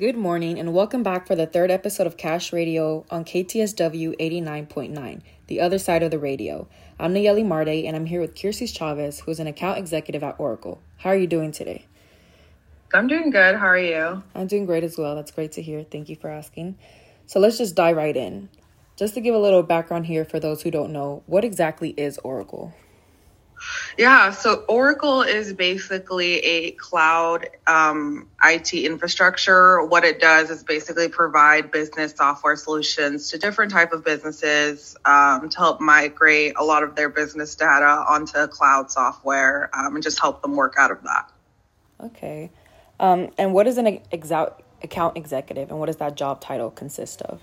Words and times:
Good 0.00 0.16
morning 0.16 0.58
and 0.58 0.72
welcome 0.72 1.02
back 1.02 1.26
for 1.26 1.36
the 1.36 1.46
third 1.46 1.70
episode 1.70 2.06
of 2.06 2.16
Cash 2.16 2.54
Radio 2.54 3.04
on 3.10 3.22
KTSW 3.22 4.16
89.9, 4.18 5.20
the 5.46 5.60
other 5.60 5.78
side 5.78 6.02
of 6.02 6.10
the 6.10 6.18
radio. 6.18 6.66
I'm 6.98 7.12
Nayeli 7.12 7.44
Marde 7.44 7.84
and 7.84 7.94
I'm 7.94 8.06
here 8.06 8.22
with 8.22 8.34
Kirsis 8.34 8.74
Chavez, 8.74 9.20
who's 9.20 9.40
an 9.40 9.46
account 9.46 9.76
executive 9.76 10.22
at 10.22 10.40
Oracle. 10.40 10.80
How 10.96 11.10
are 11.10 11.16
you 11.16 11.26
doing 11.26 11.52
today? 11.52 11.84
I'm 12.94 13.08
doing 13.08 13.28
good. 13.28 13.56
How 13.56 13.66
are 13.66 13.78
you? 13.78 14.22
I'm 14.34 14.46
doing 14.46 14.64
great 14.64 14.84
as 14.84 14.96
well. 14.96 15.14
That's 15.16 15.32
great 15.32 15.52
to 15.52 15.62
hear. 15.62 15.84
Thank 15.84 16.08
you 16.08 16.16
for 16.16 16.30
asking. 16.30 16.78
So 17.26 17.38
let's 17.38 17.58
just 17.58 17.74
dive 17.74 17.98
right 17.98 18.16
in. 18.16 18.48
Just 18.96 19.12
to 19.12 19.20
give 19.20 19.34
a 19.34 19.38
little 19.38 19.62
background 19.62 20.06
here 20.06 20.24
for 20.24 20.40
those 20.40 20.62
who 20.62 20.70
don't 20.70 20.94
know, 20.94 21.22
what 21.26 21.44
exactly 21.44 21.90
is 21.90 22.16
Oracle? 22.24 22.72
Yeah, 23.98 24.30
so 24.30 24.64
Oracle 24.68 25.22
is 25.22 25.52
basically 25.52 26.38
a 26.38 26.70
cloud 26.72 27.48
um, 27.66 28.28
IT 28.42 28.72
infrastructure. 28.72 29.84
What 29.84 30.04
it 30.04 30.20
does 30.20 30.50
is 30.50 30.62
basically 30.62 31.08
provide 31.08 31.70
business 31.70 32.14
software 32.16 32.56
solutions 32.56 33.30
to 33.30 33.38
different 33.38 33.72
type 33.72 33.92
of 33.92 34.04
businesses 34.04 34.96
um, 35.04 35.48
to 35.48 35.58
help 35.58 35.80
migrate 35.80 36.54
a 36.56 36.64
lot 36.64 36.82
of 36.82 36.94
their 36.96 37.08
business 37.08 37.54
data 37.54 38.04
onto 38.08 38.46
cloud 38.46 38.90
software 38.90 39.70
um, 39.74 39.94
and 39.94 40.02
just 40.02 40.20
help 40.20 40.42
them 40.42 40.56
work 40.56 40.74
out 40.78 40.90
of 40.90 41.02
that. 41.02 41.30
Okay, 42.02 42.50
um, 42.98 43.28
and 43.36 43.52
what 43.52 43.66
is 43.66 43.76
an 43.76 44.00
exa- 44.12 44.54
account 44.82 45.16
executive, 45.16 45.70
and 45.70 45.78
what 45.78 45.86
does 45.86 45.96
that 45.96 46.16
job 46.16 46.40
title 46.40 46.70
consist 46.70 47.20
of? 47.22 47.42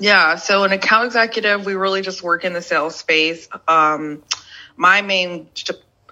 Yeah, 0.00 0.36
so 0.36 0.64
an 0.64 0.72
account 0.72 1.06
executive, 1.06 1.64
we 1.64 1.74
really 1.74 2.02
just 2.02 2.22
work 2.22 2.44
in 2.44 2.54
the 2.54 2.62
sales 2.62 2.96
space. 2.96 3.48
Um, 3.68 4.24
my 4.76 5.02
main 5.02 5.48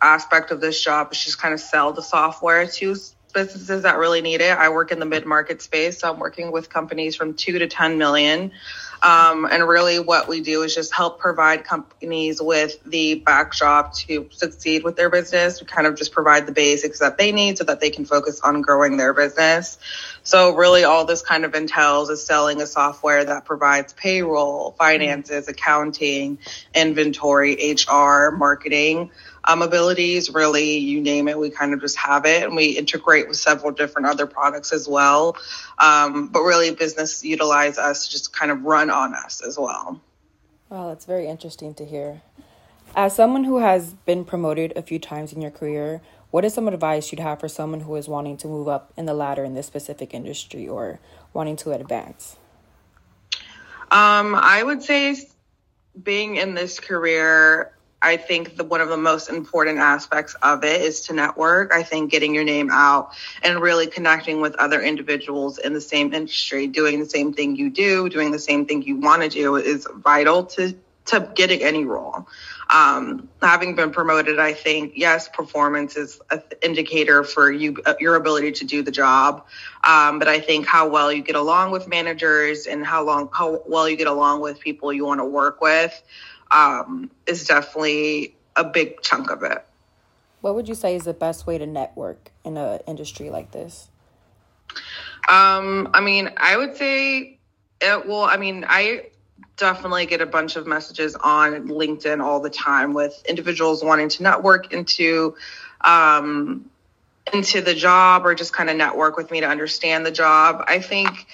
aspect 0.03 0.51
of 0.51 0.61
this 0.61 0.83
job 0.83 1.13
is 1.13 1.23
just 1.23 1.39
kind 1.39 1.55
of 1.55 1.61
sell 1.61 1.93
the 1.93 2.03
software 2.03 2.67
to 2.67 2.97
businesses 3.33 3.83
that 3.83 3.99
really 3.99 4.21
need 4.21 4.41
it. 4.41 4.57
I 4.57 4.69
work 4.71 4.93
in 4.93 4.99
the 4.99 5.07
mid 5.07 5.27
market 5.27 5.63
space, 5.63 5.99
so 5.99 6.13
I'm 6.13 6.19
working 6.19 6.53
with 6.53 6.69
companies 6.69 7.17
from 7.17 7.35
two 7.35 7.59
to 7.59 7.67
10 7.67 7.99
million. 7.99 8.53
Um, 9.03 9.47
and 9.51 9.67
really, 9.67 9.99
what 9.99 10.29
we 10.29 10.41
do 10.41 10.63
is 10.63 10.75
just 10.75 10.93
help 10.93 11.19
provide 11.19 11.65
companies 11.65 12.41
with 12.41 12.83
the 12.85 13.17
backdrop 13.17 13.95
to 13.95 14.29
succeed 14.31 14.85
with 14.85 14.97
their 14.97 15.09
business. 15.09 15.61
We 15.61 15.67
kind 15.67 15.87
of 15.87 15.97
just 15.97 16.13
provide 16.13 16.47
the 16.47 16.53
basics 16.53 16.99
that 16.99 17.17
they 17.17 17.33
need 17.33 17.59
so 17.59 17.65
that 17.65 17.81
they 17.81 17.91
can 17.91 18.05
focus 18.05 18.41
on 18.43 18.61
growing 18.61 18.99
their 18.99 19.15
business. 19.15 19.79
So, 20.23 20.55
really, 20.55 20.85
all 20.85 21.07
this 21.07 21.23
kind 21.23 21.45
of 21.45 21.55
entails 21.55 22.11
is 22.11 22.25
selling 22.25 22.61
a 22.61 22.67
software 22.67 23.25
that 23.25 23.47
provides 23.47 23.95
payroll, 23.95 24.73
finances, 24.73 25.49
accounting, 25.49 26.39
inventory, 26.75 27.75
HR, 27.75 28.31
marketing 28.31 29.11
um, 29.45 29.63
abilities. 29.63 30.31
Really, 30.31 30.79
you 30.79 31.01
name 31.01 31.29
it, 31.29 31.39
we 31.39 31.51
kind 31.51 31.73
of 31.73 31.81
just 31.81 31.97
have 31.97 32.27
it, 32.27 32.43
and 32.43 32.57
we 32.57 32.77
integrate 32.77 33.29
with 33.29 33.37
several 33.37 33.73
different 33.73 34.09
other 34.09 34.27
products 34.27 34.73
as 34.73 34.89
well. 34.89 35.37
Um, 35.79 36.29
but 36.29 36.43
really, 36.43 36.71
business 36.75 37.25
utilize 37.25 37.79
us 37.79 38.07
to 38.07 38.13
just 38.13 38.33
kind 38.33 38.51
of 38.51 38.65
run 38.65 38.91
on 38.91 39.15
us 39.15 39.41
as 39.41 39.59
well. 39.59 40.01
Wow, 40.69 40.89
that's 40.89 41.05
very 41.05 41.27
interesting 41.27 41.75
to 41.75 41.85
hear. 41.85 42.23
As 42.95 43.15
someone 43.15 43.45
who 43.45 43.59
has 43.59 43.95
been 43.95 44.25
promoted 44.25 44.73
a 44.77 44.83
few 44.83 44.99
times 44.99 45.33
in 45.33 45.41
your 45.41 45.51
career, 45.51 46.01
what 46.31 46.45
is 46.45 46.55
some 46.55 46.69
advice 46.69 47.11
you'd 47.11 47.21
have 47.21 47.41
for 47.41 47.49
someone 47.49 47.81
who 47.81 47.97
is 47.97 48.09
wanting 48.09 48.37
to 48.39 48.49
move 48.49 48.69
up 48.69 48.93
in 48.97 49.07
the 49.07 49.15
ladder 49.15 49.45
in 49.45 49.55
this 49.55 49.67
specific 49.67 50.15
industry 50.15 50.69
or 50.69 51.01
wanting 51.33 51.57
to 51.57 51.73
advance? 51.73 52.37
Um, 53.93 54.37
I 54.37 54.63
would 54.63 54.83
say 54.83 55.17
being 56.01 56.37
in 56.37 56.55
this 56.55 56.79
career, 56.79 57.73
I 58.03 58.17
think 58.17 58.57
the, 58.57 58.65
one 58.65 58.81
of 58.81 58.89
the 58.89 58.97
most 58.97 59.29
important 59.29 59.79
aspects 59.79 60.35
of 60.43 60.65
it 60.65 60.81
is 60.81 61.03
to 61.03 61.13
network. 61.13 61.73
I 61.73 61.83
think 61.83 62.11
getting 62.11 62.35
your 62.35 62.45
name 62.45 62.71
out 62.71 63.13
and 63.43 63.61
really 63.61 63.87
connecting 63.87 64.41
with 64.41 64.55
other 64.55 64.81
individuals 64.81 65.59
in 65.59 65.75
the 65.75 65.81
same 65.81 66.15
industry, 66.15 66.67
doing 66.67 67.01
the 67.01 67.09
same 67.09 67.35
thing 67.35 67.57
you 67.57 67.69
do, 67.69 68.09
doing 68.09 68.31
the 68.31 68.39
same 68.39 68.65
thing 68.65 68.83
you 68.83 68.97
want 68.97 69.23
to 69.23 69.29
do 69.29 69.57
is 69.57 69.87
vital 69.93 70.45
to 70.45 70.75
to 71.07 71.29
getting 71.35 71.63
any 71.63 71.85
role. 71.85 72.29
Um, 72.69 73.29
having 73.43 73.75
been 73.75 73.91
promoted, 73.91 74.39
I 74.39 74.53
think 74.53 74.93
yes, 74.95 75.29
performance 75.29 75.97
is 75.97 76.21
an 76.31 76.43
indicator 76.63 77.25
for 77.25 77.51
you 77.51 77.77
uh, 77.85 77.95
your 77.99 78.15
ability 78.15 78.53
to 78.53 78.65
do 78.65 78.83
the 78.83 78.93
job. 78.93 79.45
Um, 79.83 80.21
but 80.21 80.29
I 80.29 80.41
think 80.41 80.67
how 80.67 80.89
well 80.89 81.13
you 81.13 81.23
get 81.23 81.35
along 81.35 81.73
with 81.73 81.89
managers 81.89 82.67
and 82.67 82.85
how 82.85 83.03
long 83.03 83.29
how 83.33 83.63
well 83.67 83.89
you 83.89 83.97
get 83.97 84.07
along 84.07 84.41
with 84.41 84.61
people 84.61 84.93
you 84.93 85.05
want 85.05 85.21
to 85.21 85.25
work 85.25 85.61
with 85.61 86.01
um, 86.51 87.11
is 87.27 87.47
definitely 87.47 88.35
a 88.57 88.65
big 88.65 89.01
chunk 89.03 89.31
of 89.31 89.43
it. 89.43 89.65
What 90.41 90.55
would 90.55 90.69
you 90.69 90.75
say 90.75 90.95
is 90.95 91.05
the 91.05 91.15
best 91.15 91.47
way 91.47 91.59
to 91.59 91.67
network 91.67 92.31
in 92.45 92.57
an 92.57 92.81
industry 92.87 93.31
like 93.31 93.53
this? 93.53 93.89
Um, 95.29 95.91
I 95.93 96.01
mean, 96.01 96.31
I 96.37 96.57
would 96.57 96.77
say, 96.77 97.39
it, 97.81 98.07
well, 98.07 98.25
I 98.25 98.37
mean, 98.37 98.65
I 98.67 99.11
definitely 99.57 100.07
get 100.07 100.21
a 100.21 100.27
bunch 100.27 100.57
of 100.57 100.67
messages 100.67 101.15
on 101.15 101.69
LinkedIn 101.69 102.23
all 102.23 102.41
the 102.41 102.51
time 102.51 102.95
with 102.95 103.23
individuals 103.29 103.85
wanting 103.85 104.09
to 104.09 104.23
network 104.23 104.73
into 104.73 105.37
um, 105.83 106.71
into 107.33 107.61
the 107.61 107.75
job 107.75 108.27
or 108.27 108.35
just 108.35 108.53
kind 108.53 108.71
of 108.71 108.77
network 108.77 109.17
with 109.17 109.31
me 109.31 109.41
to 109.41 109.47
understand 109.47 110.05
the 110.05 110.11
job. 110.11 110.65
I 110.67 110.81
think 110.81 111.27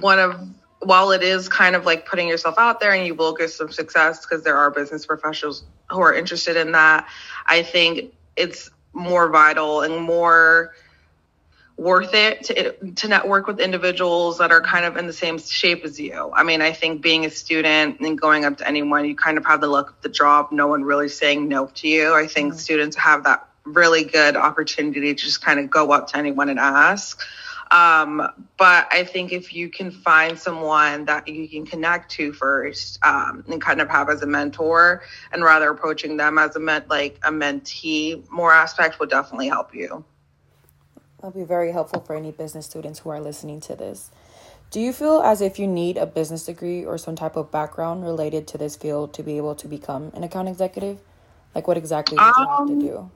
one 0.00 0.18
of 0.18 0.40
while 0.86 1.10
it 1.10 1.22
is 1.22 1.48
kind 1.48 1.74
of 1.74 1.84
like 1.84 2.06
putting 2.06 2.28
yourself 2.28 2.54
out 2.58 2.80
there 2.80 2.92
and 2.92 3.06
you 3.06 3.14
will 3.14 3.34
get 3.34 3.50
some 3.50 3.70
success 3.70 4.24
because 4.24 4.44
there 4.44 4.56
are 4.56 4.70
business 4.70 5.04
professionals 5.04 5.64
who 5.90 6.00
are 6.00 6.14
interested 6.14 6.56
in 6.56 6.72
that, 6.72 7.08
I 7.46 7.62
think 7.62 8.14
it's 8.36 8.70
more 8.92 9.28
vital 9.28 9.82
and 9.82 10.00
more 10.00 10.74
worth 11.76 12.14
it 12.14 12.44
to, 12.44 12.92
to 12.94 13.08
network 13.08 13.46
with 13.46 13.60
individuals 13.60 14.38
that 14.38 14.50
are 14.50 14.62
kind 14.62 14.86
of 14.86 14.96
in 14.96 15.06
the 15.06 15.12
same 15.12 15.38
shape 15.38 15.84
as 15.84 16.00
you. 16.00 16.32
I 16.32 16.42
mean, 16.42 16.62
I 16.62 16.72
think 16.72 17.02
being 17.02 17.26
a 17.26 17.30
student 17.30 18.00
and 18.00 18.18
going 18.18 18.44
up 18.44 18.58
to 18.58 18.68
anyone, 18.68 19.04
you 19.04 19.14
kind 19.14 19.36
of 19.36 19.44
have 19.44 19.60
the 19.60 19.66
luck 19.66 19.90
of 19.90 20.00
the 20.00 20.08
job, 20.08 20.52
no 20.52 20.68
one 20.68 20.84
really 20.84 21.08
saying 21.08 21.48
no 21.48 21.66
to 21.66 21.88
you. 21.88 22.14
I 22.14 22.26
think 22.26 22.52
mm-hmm. 22.52 22.58
students 22.58 22.96
have 22.96 23.24
that 23.24 23.46
really 23.64 24.04
good 24.04 24.36
opportunity 24.36 25.14
to 25.14 25.14
just 25.14 25.42
kind 25.42 25.60
of 25.60 25.68
go 25.68 25.90
up 25.90 26.08
to 26.08 26.16
anyone 26.16 26.48
and 26.48 26.58
ask. 26.58 27.20
Um, 27.70 28.46
but 28.56 28.88
I 28.92 29.04
think 29.04 29.32
if 29.32 29.54
you 29.54 29.68
can 29.68 29.90
find 29.90 30.38
someone 30.38 31.04
that 31.06 31.26
you 31.26 31.48
can 31.48 31.66
connect 31.66 32.10
to 32.12 32.32
first 32.32 32.98
um, 33.04 33.44
and 33.48 33.60
kind 33.60 33.80
of 33.80 33.88
have 33.88 34.08
as 34.08 34.22
a 34.22 34.26
mentor, 34.26 35.02
and 35.32 35.42
rather 35.42 35.70
approaching 35.70 36.16
them 36.16 36.38
as 36.38 36.56
a 36.56 36.60
ment- 36.60 36.88
like 36.88 37.18
a 37.24 37.30
mentee, 37.30 38.28
more 38.30 38.52
aspects 38.52 38.98
will 38.98 39.06
definitely 39.06 39.48
help 39.48 39.74
you. 39.74 40.04
That'll 41.20 41.38
be 41.38 41.46
very 41.46 41.72
helpful 41.72 42.00
for 42.00 42.14
any 42.14 42.30
business 42.30 42.66
students 42.66 43.00
who 43.00 43.10
are 43.10 43.20
listening 43.20 43.60
to 43.62 43.74
this. 43.74 44.10
Do 44.70 44.80
you 44.80 44.92
feel 44.92 45.20
as 45.20 45.40
if 45.40 45.58
you 45.58 45.66
need 45.66 45.96
a 45.96 46.06
business 46.06 46.44
degree 46.44 46.84
or 46.84 46.98
some 46.98 47.14
type 47.16 47.36
of 47.36 47.50
background 47.50 48.04
related 48.04 48.46
to 48.48 48.58
this 48.58 48.76
field 48.76 49.14
to 49.14 49.22
be 49.22 49.36
able 49.36 49.54
to 49.54 49.68
become 49.68 50.10
an 50.14 50.24
account 50.24 50.48
executive? 50.48 50.98
Like, 51.54 51.68
what 51.68 51.76
exactly 51.76 52.18
do 52.18 52.24
you 52.24 52.30
um, 52.30 52.46
have 52.48 52.66
to 52.68 52.86
do? 52.86 53.10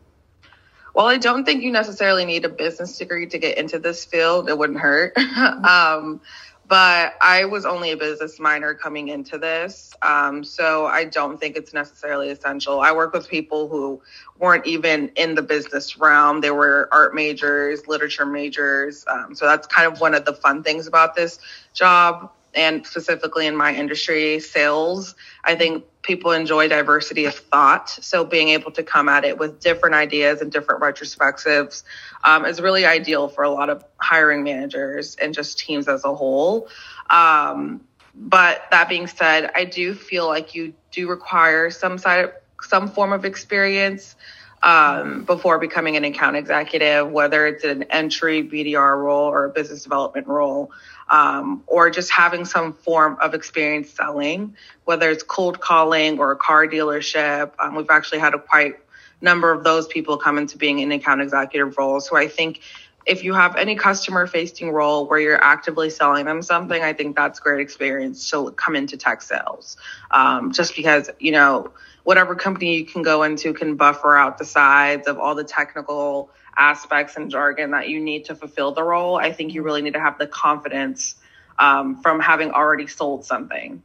Well, 0.95 1.07
I 1.07 1.19
don't 1.19 1.45
think 1.45 1.63
you 1.63 1.71
necessarily 1.71 2.25
need 2.25 2.45
a 2.45 2.49
business 2.49 2.99
degree 2.99 3.27
to 3.27 3.39
get 3.39 3.59
into 3.59 3.79
this 3.79 4.05
field. 4.05 4.49
It 4.49 4.59
wouldn't 4.59 4.81
hurt. 4.81 5.17
um, 5.19 6.21
but 6.67 7.15
I 7.21 7.47
was 7.47 7.67
only 7.67 7.91
a 7.91 7.97
business 7.97 8.39
minor 8.39 8.75
coming 8.75 9.09
into 9.09 9.39
this. 9.39 9.93
Um, 10.03 10.45
so 10.45 10.87
I 10.87 11.05
don't 11.05 11.39
think 11.39 11.57
it's 11.57 11.75
necessarily 11.75 12.31
essential. 12.31 12.81
I 12.81 12.93
work 12.93 13.13
with 13.13 13.29
people 13.29 13.69
who 13.69 14.01
weren't 14.39 14.67
even 14.67 15.09
in 15.17 15.35
the 15.35 15.43
business 15.43 15.99
realm. 15.99 16.41
They 16.41 16.53
were 16.53 16.89
art 16.93 17.13
majors, 17.13 17.89
literature 17.89 18.25
majors. 18.25 19.05
Um, 19.09 19.35
so 19.35 19.47
that's 19.47 19.67
kind 19.67 19.93
of 19.93 20.01
one 20.01 20.15
of 20.15 20.25
the 20.25 20.33
fun 20.33 20.63
things 20.63 20.87
about 20.87 21.17
this 21.17 21.41
job 21.75 22.31
and 22.55 22.87
specifically 22.87 23.47
in 23.47 23.57
my 23.57 23.75
industry, 23.75 24.41
sales, 24.41 25.15
I 25.45 25.55
think 25.55 25.85
people 26.03 26.33
enjoy 26.33 26.69
diversity 26.69 27.27
of 27.27 27.35
thought. 27.35 27.91
So 27.91 28.25
being 28.25 28.49
able 28.49 28.71
to 28.73 28.83
come 28.83 29.09
at 29.09 29.25
it 29.25 29.39
with 29.39 29.61
different 29.61 29.95
ideas 29.95 30.41
and 30.41 30.51
different 30.51 30.81
retrospectives 30.83 31.85
um, 32.25 32.45
is 32.47 32.61
really 32.61 32.85
ideal 32.85 33.29
for 33.29 33.45
a 33.45 33.51
lot 33.51 33.71
of 33.71 33.85
hiring 33.99 34.43
managers 34.43 35.17
and 35.17 35.35
just 35.35 35.59
teams 35.59 35.89
as 35.89 36.05
a 36.05 36.15
whole. 36.15 36.69
Um, 37.09 37.83
but 38.15 38.65
that 38.71 38.89
being 38.89 39.07
said, 39.07 39.51
I 39.55 39.65
do 39.65 39.95
feel 39.95 40.27
like 40.27 40.55
you 40.55 40.75
do 40.91 41.09
require 41.09 41.71
some 41.71 41.99
side, 41.99 42.33
some 42.63 42.89
form 42.89 43.13
of 43.13 43.25
experience 43.25 44.17
um, 44.63 45.25
before 45.25 45.59
becoming 45.59 45.97
an 45.97 46.05
account 46.05 46.37
executive, 46.37 47.11
whether 47.11 47.47
it's 47.47 47.65
an 47.65 47.85
entry 47.85 48.43
BDR 48.43 48.97
role 48.99 49.27
or 49.27 49.47
a 49.47 49.51
business 49.51 49.83
development 49.83 50.27
role 50.27 50.71
um, 51.11 51.63
or 51.67 51.91
just 51.91 52.11
having 52.11 52.45
some 52.45 52.73
form 52.73 53.19
of 53.21 53.35
experience 53.35 53.91
selling, 53.91 54.57
whether 54.85 55.11
it's 55.11 55.25
cold 55.25 55.61
calling 55.61 56.19
or 56.21 56.31
a 56.33 56.37
car 56.37 56.67
dealership. 56.67 57.53
Um, 57.59 57.75
we've 57.75 57.91
actually 57.91 58.21
had 58.21 58.33
a 58.33 58.39
quite 58.39 58.77
number 59.21 59.53
of 59.53 59.65
those 59.65 59.87
people 59.89 60.17
come 60.17 60.39
into 60.39 60.57
being 60.57 60.79
in 60.79 60.93
account 60.93 61.21
executive 61.21 61.77
roles. 61.77 62.09
So 62.09 62.17
I 62.17 62.29
think 62.29 62.61
if 63.07 63.25
you 63.25 63.35
have 63.35 63.57
any 63.57 63.77
customer 63.77 64.27
facing 64.27 64.71
role 64.71 65.07
where 65.07 65.19
you're 65.19 65.43
actively 65.43 65.91
selling 65.91 66.27
them 66.27 66.43
something, 66.43 66.83
I 66.83 66.93
think 66.93 67.17
that's 67.17 67.41
great 67.41 67.61
experience 67.61 68.29
to 68.31 68.51
come 68.53 68.77
into 68.77 68.97
tech 68.97 69.23
sales. 69.23 69.77
Um, 70.11 70.53
just 70.53 70.77
because, 70.77 71.11
you 71.19 71.33
know, 71.33 71.73
whatever 72.05 72.35
company 72.35 72.77
you 72.77 72.85
can 72.85 73.03
go 73.03 73.23
into 73.23 73.53
can 73.55 73.77
buffer 73.77 74.17
out 74.17 74.39
the 74.39 74.45
sides 74.45 75.09
of 75.09 75.19
all 75.19 75.35
the 75.35 75.45
technical 75.45 76.31
aspects 76.57 77.17
and 77.17 77.31
jargon 77.31 77.71
that 77.71 77.89
you 77.89 78.01
need 78.01 78.27
to 78.27 78.35
fulfill 78.35 78.73
the 78.73 78.83
role. 78.83 79.17
I 79.17 79.33
think 79.33 79.55
you 79.55 79.63
really 79.63 79.83
need 79.83 79.95
to 79.95 80.01
have 80.01 80.19
the 80.19 80.27
confidence 80.27 81.15
um, 81.59 82.01
from 82.03 82.21
having 82.21 82.51
already 82.51 82.87
sold 82.87 83.25
something. 83.25 83.83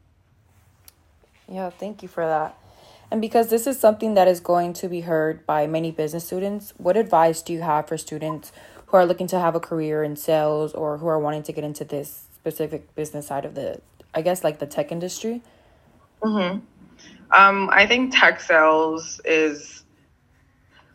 Yeah, 1.47 1.69
thank 1.69 2.01
you 2.01 2.09
for 2.09 2.25
that. 2.25 2.57
And 3.11 3.21
because 3.21 3.49
this 3.49 3.67
is 3.67 3.79
something 3.79 4.15
that 4.15 4.27
is 4.27 4.39
going 4.39 4.73
to 4.73 4.89
be 4.89 5.01
heard 5.01 5.45
by 5.45 5.67
many 5.67 5.91
business 5.91 6.25
students, 6.25 6.73
what 6.77 6.97
advice 6.97 7.41
do 7.41 7.53
you 7.53 7.61
have 7.61 7.87
for 7.87 7.97
students 7.97 8.51
who 8.87 8.97
are 8.97 9.05
looking 9.05 9.27
to 9.27 9.39
have 9.39 9.55
a 9.55 9.59
career 9.59 10.03
in 10.03 10.15
sales 10.15 10.73
or 10.73 10.97
who 10.97 11.07
are 11.07 11.19
wanting 11.19 11.43
to 11.43 11.51
get 11.51 11.63
into 11.63 11.83
this 11.83 12.27
specific 12.35 12.93
business 12.95 13.27
side 13.27 13.45
of 13.45 13.55
the, 13.55 13.81
I 14.13 14.21
guess, 14.21 14.43
like 14.43 14.59
the 14.59 14.67
tech 14.67 14.91
industry? 14.91 15.41
Mm-hmm. 16.21 16.59
Um, 17.31 17.69
I 17.71 17.87
think 17.87 18.17
tech 18.17 18.39
sales 18.39 19.19
is 19.25 19.83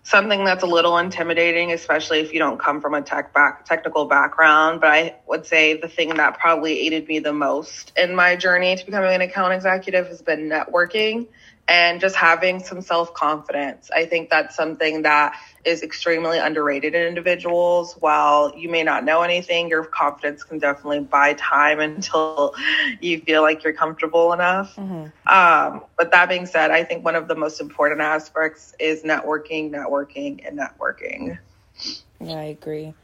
something 0.03 0.45
that's 0.45 0.63
a 0.63 0.67
little 0.67 0.99
intimidating, 0.99 1.73
especially 1.73 2.21
if 2.21 2.33
you 2.33 2.39
don't 2.39 2.59
come 2.59 2.81
from 2.81 2.95
a 2.95 3.03
tech 3.03 3.33
back 3.33 3.65
technical 3.65 4.07
background. 4.07 4.81
But 4.81 4.91
I 4.91 5.17
would 5.27 5.47
say 5.47 5.81
the 5.81 5.89
thing 5.89 6.11
that 6.11 6.39
probably 6.39 6.81
aided 6.81 7.07
me 7.09 7.19
the 7.19 7.33
most 7.33 7.93
in 7.97 8.15
my 8.15 8.37
journey 8.37 8.77
to 8.77 8.87
becoming 8.87 9.15
an 9.15 9.21
account 9.21 9.53
executive 9.53 10.09
has 10.09 10.23
been 10.23 10.49
networking 10.49 11.29
and 11.69 12.01
just 12.01 12.17
having 12.17 12.61
some 12.61 12.83
self 12.83 13.15
confidence. 13.15 13.91
I 13.95 14.05
think 14.05 14.29
that's 14.29 14.57
something 14.57 15.03
that 15.03 15.37
is 15.65 15.83
extremely 15.83 16.39
underrated 16.39 16.95
in 16.95 17.07
individuals. 17.07 17.95
While 18.01 18.57
you 18.57 18.69
may 18.69 18.83
not 18.83 19.05
know 19.05 19.23
anything, 19.23 19.69
your 19.69 19.85
confidence 19.85 20.43
can 20.43 20.59
definitely 20.59 21.01
buy 21.01 21.35
time 21.35 21.81
until 21.81 22.55
you 23.01 23.21
feel 23.21 23.43
like 23.43 23.63
you're 23.63 23.73
comfortable 23.73 24.33
enough. 24.33 24.75
Mm-hmm. 24.77 25.29
Um, 25.29 25.85
but 25.97 26.11
that 26.13 26.29
being 26.29 26.47
said, 26.47 26.71
I 26.71 26.85
think 26.85 27.05
one 27.05 27.15
of 27.15 27.29
the 27.29 27.37
most 27.37 27.61
important 27.61 28.01
aspects 28.01 28.75
is 28.81 29.03
networking, 29.03 29.71
networking, 29.71 30.47
and 30.47 30.59
networking. 30.59 31.39
Yeah, 32.21 32.37
I 32.37 32.45
agree. 32.45 32.95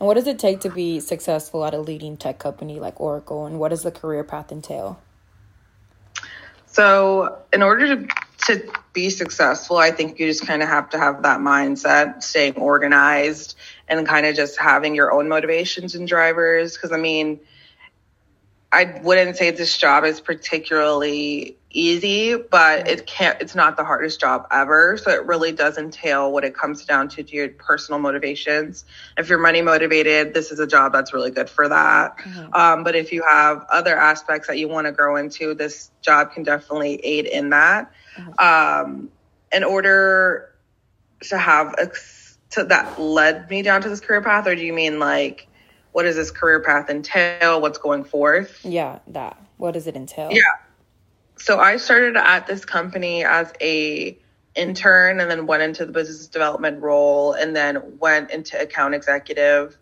And 0.00 0.06
what 0.06 0.14
does 0.14 0.26
it 0.26 0.38
take 0.38 0.60
to 0.60 0.70
be 0.70 1.00
successful 1.00 1.64
at 1.64 1.74
a 1.74 1.78
leading 1.78 2.16
tech 2.16 2.38
company 2.38 2.78
like 2.78 3.00
Oracle? 3.00 3.46
And 3.46 3.58
what 3.58 3.70
does 3.70 3.82
the 3.82 3.90
career 3.90 4.22
path 4.22 4.52
entail? 4.52 5.00
So, 6.78 7.38
in 7.52 7.64
order 7.64 7.96
to 7.96 8.08
to 8.46 8.72
be 8.92 9.10
successful, 9.10 9.78
I 9.78 9.90
think 9.90 10.20
you 10.20 10.28
just 10.28 10.46
kind 10.46 10.62
of 10.62 10.68
have 10.68 10.90
to 10.90 10.98
have 10.98 11.24
that 11.24 11.40
mindset, 11.40 12.22
staying 12.22 12.54
organized, 12.54 13.56
and 13.88 14.06
kind 14.06 14.24
of 14.26 14.36
just 14.36 14.60
having 14.60 14.94
your 14.94 15.10
own 15.10 15.28
motivations 15.28 15.96
and 15.96 16.06
drivers. 16.06 16.74
Because 16.74 16.92
I 16.92 16.98
mean, 16.98 17.40
I 18.70 19.00
wouldn't 19.02 19.36
say 19.36 19.50
this 19.50 19.78
job 19.78 20.04
is 20.04 20.20
particularly 20.20 21.56
easy, 21.70 22.36
but 22.36 22.88
it 22.88 23.06
can't, 23.06 23.40
it's 23.40 23.54
not 23.54 23.76
the 23.76 23.84
hardest 23.84 24.20
job 24.20 24.46
ever. 24.50 24.98
So 24.98 25.10
it 25.10 25.24
really 25.24 25.52
does 25.52 25.78
entail 25.78 26.30
what 26.30 26.44
it 26.44 26.54
comes 26.54 26.84
down 26.84 27.08
to, 27.08 27.22
to 27.22 27.34
your 27.34 27.48
personal 27.48 27.98
motivations. 27.98 28.84
If 29.16 29.30
you're 29.30 29.38
money 29.38 29.62
motivated, 29.62 30.34
this 30.34 30.50
is 30.50 30.60
a 30.60 30.66
job 30.66 30.92
that's 30.92 31.14
really 31.14 31.30
good 31.30 31.48
for 31.48 31.68
that. 31.68 32.18
Mm-hmm. 32.18 32.54
Um, 32.54 32.84
but 32.84 32.94
if 32.94 33.12
you 33.12 33.22
have 33.26 33.64
other 33.70 33.96
aspects 33.96 34.48
that 34.48 34.58
you 34.58 34.68
want 34.68 34.86
to 34.86 34.92
grow 34.92 35.16
into, 35.16 35.54
this 35.54 35.90
job 36.02 36.32
can 36.32 36.42
definitely 36.42 37.00
aid 37.02 37.24
in 37.26 37.50
that. 37.50 37.90
Mm-hmm. 38.16 38.38
Um, 38.38 39.10
in 39.50 39.64
order 39.64 40.54
to 41.22 41.38
have 41.38 41.74
a, 41.78 41.90
to 42.50 42.64
that 42.64 43.00
led 43.00 43.48
me 43.48 43.62
down 43.62 43.80
to 43.82 43.88
this 43.88 44.00
career 44.00 44.22
path, 44.22 44.46
or 44.46 44.54
do 44.54 44.62
you 44.62 44.74
mean 44.74 44.98
like, 44.98 45.47
what 45.98 46.04
does 46.04 46.16
this 46.16 46.30
career 46.30 46.60
path 46.60 46.88
entail? 46.88 47.60
What's 47.60 47.78
going 47.78 48.04
forth? 48.04 48.64
Yeah, 48.64 49.00
that. 49.08 49.36
What 49.56 49.72
does 49.74 49.88
it 49.88 49.96
entail? 49.96 50.30
Yeah 50.30 50.42
so 51.38 51.58
I 51.58 51.76
started 51.76 52.16
at 52.16 52.46
this 52.46 52.64
company 52.64 53.24
as 53.24 53.52
a 53.60 54.18
intern 54.54 55.20
and 55.20 55.30
then 55.30 55.46
went 55.46 55.62
into 55.62 55.86
the 55.86 55.92
business 55.92 56.26
development 56.26 56.82
role 56.82 57.32
and 57.32 57.54
then 57.54 57.98
went 57.98 58.30
into 58.30 58.60
account 58.60 58.94
executive. 58.94 59.76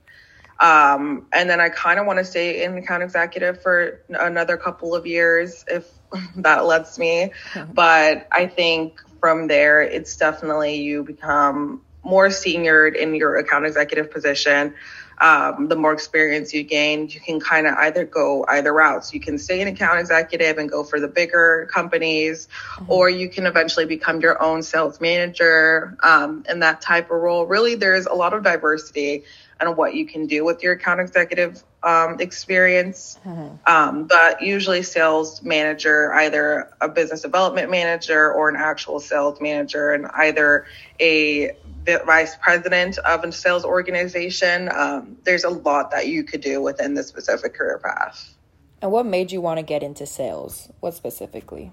Um, 0.60 1.26
and 1.32 1.48
then 1.48 1.60
I 1.60 1.70
kind 1.70 1.98
of 1.98 2.06
want 2.06 2.18
to 2.18 2.24
stay 2.24 2.62
in 2.62 2.76
account 2.76 3.02
executive 3.02 3.62
for 3.62 4.00
another 4.08 4.56
couple 4.56 4.94
of 4.94 5.06
years 5.06 5.64
if 5.68 5.88
that 6.36 6.66
lets 6.66 6.98
me. 6.98 7.32
But 7.72 8.28
I 8.30 8.46
think 8.46 9.00
from 9.20 9.48
there, 9.48 9.80
it's 9.80 10.16
definitely 10.16 10.76
you 10.76 11.04
become 11.04 11.82
more 12.04 12.30
senior 12.30 12.86
in 12.86 13.14
your 13.14 13.36
account 13.36 13.66
executive 13.66 14.10
position 14.10 14.74
um, 15.18 15.68
the 15.68 15.76
more 15.76 15.92
experience 15.92 16.52
you 16.52 16.62
gain, 16.62 17.08
you 17.08 17.20
can 17.20 17.40
kind 17.40 17.66
of 17.66 17.74
either 17.74 18.04
go 18.04 18.44
either 18.48 18.72
routes. 18.72 19.14
You 19.14 19.20
can 19.20 19.38
stay 19.38 19.62
an 19.62 19.68
account 19.68 19.98
executive 19.98 20.58
and 20.58 20.70
go 20.70 20.84
for 20.84 21.00
the 21.00 21.08
bigger 21.08 21.68
companies, 21.72 22.48
mm-hmm. 22.74 22.92
or 22.92 23.08
you 23.08 23.28
can 23.28 23.46
eventually 23.46 23.86
become 23.86 24.20
your 24.20 24.42
own 24.42 24.62
sales 24.62 25.00
manager 25.00 25.96
um, 26.02 26.44
in 26.48 26.60
that 26.60 26.80
type 26.80 27.10
of 27.10 27.20
role. 27.20 27.46
Really, 27.46 27.74
there's 27.74 28.06
a 28.06 28.14
lot 28.14 28.34
of 28.34 28.42
diversity 28.42 29.24
on 29.60 29.74
what 29.74 29.94
you 29.94 30.06
can 30.06 30.26
do 30.26 30.44
with 30.44 30.62
your 30.62 30.74
account 30.74 31.00
executive 31.00 31.62
um, 31.82 32.20
experience. 32.20 33.18
Mm-hmm. 33.24 33.56
Um, 33.66 34.04
but 34.04 34.42
usually, 34.42 34.82
sales 34.82 35.42
manager, 35.42 36.12
either 36.12 36.70
a 36.80 36.88
business 36.88 37.22
development 37.22 37.70
manager 37.70 38.32
or 38.32 38.48
an 38.48 38.56
actual 38.56 39.00
sales 39.00 39.40
manager, 39.40 39.92
and 39.92 40.06
either 40.14 40.66
a 41.00 41.56
vice 42.06 42.36
president 42.36 42.98
of 42.98 43.24
a 43.24 43.32
sales 43.32 43.64
organization. 43.64 44.68
Um, 44.72 45.16
there's 45.24 45.44
a 45.44 45.50
lot 45.50 45.90
that 45.92 46.08
you 46.08 46.24
could 46.24 46.40
do 46.40 46.60
within 46.60 46.94
this 46.94 47.08
specific 47.08 47.54
career 47.54 47.80
path. 47.82 48.34
And 48.82 48.92
what 48.92 49.06
made 49.06 49.32
you 49.32 49.40
want 49.40 49.58
to 49.58 49.62
get 49.62 49.82
into 49.82 50.06
sales? 50.06 50.68
What 50.80 50.94
specifically? 50.94 51.72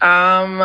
Um, 0.00 0.60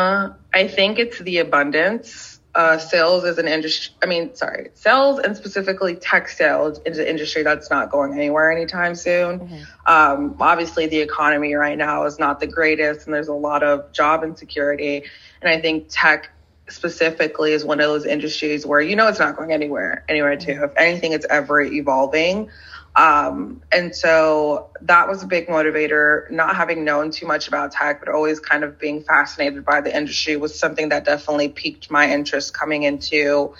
I 0.53 0.67
think 0.67 0.99
it's 0.99 1.19
the 1.19 1.39
abundance. 1.39 2.39
Uh, 2.55 2.77
sales 2.77 3.23
is 3.23 3.39
an 3.39 3.47
industry. 3.47 3.95
I 4.03 4.05
mean, 4.05 4.35
sorry, 4.35 4.69
sales 4.75 5.19
and 5.19 5.35
specifically 5.35 5.95
tech 5.95 6.29
sales 6.29 6.79
is 6.85 6.99
an 6.99 7.07
industry 7.07 7.41
that's 7.41 7.71
not 7.71 7.89
going 7.89 8.13
anywhere 8.13 8.51
anytime 8.51 8.93
soon. 8.93 9.39
Mm-hmm. 9.39 9.63
Um, 9.87 10.35
obviously, 10.39 10.85
the 10.85 10.99
economy 10.99 11.55
right 11.55 11.77
now 11.77 12.05
is 12.05 12.19
not 12.19 12.39
the 12.39 12.45
greatest, 12.45 13.07
and 13.07 13.13
there's 13.13 13.27
a 13.27 13.33
lot 13.33 13.63
of 13.63 13.91
job 13.91 14.23
insecurity. 14.23 15.03
And 15.41 15.49
I 15.49 15.59
think 15.61 15.87
tech 15.89 16.29
specifically 16.73 17.51
is 17.51 17.63
one 17.63 17.79
of 17.79 17.87
those 17.87 18.05
industries 18.05 18.65
where 18.65 18.81
you 18.81 18.95
know 18.95 19.07
it's 19.07 19.19
not 19.19 19.35
going 19.35 19.51
anywhere 19.51 20.03
anywhere 20.09 20.35
too 20.35 20.59
if 20.63 20.71
anything 20.77 21.13
it's 21.13 21.25
ever 21.29 21.61
evolving 21.61 22.49
um, 22.95 23.61
and 23.71 23.95
so 23.95 24.69
that 24.81 25.07
was 25.07 25.23
a 25.23 25.27
big 25.27 25.47
motivator 25.47 26.29
not 26.29 26.55
having 26.55 26.83
known 26.83 27.11
too 27.11 27.25
much 27.25 27.47
about 27.47 27.71
tech 27.71 27.99
but 27.99 28.09
always 28.09 28.39
kind 28.39 28.63
of 28.63 28.79
being 28.79 29.03
fascinated 29.03 29.65
by 29.65 29.81
the 29.81 29.95
industry 29.95 30.35
was 30.35 30.57
something 30.57 30.89
that 30.89 31.05
definitely 31.05 31.49
piqued 31.49 31.89
my 31.89 32.09
interest 32.09 32.53
coming 32.53 32.83
into 32.83 33.53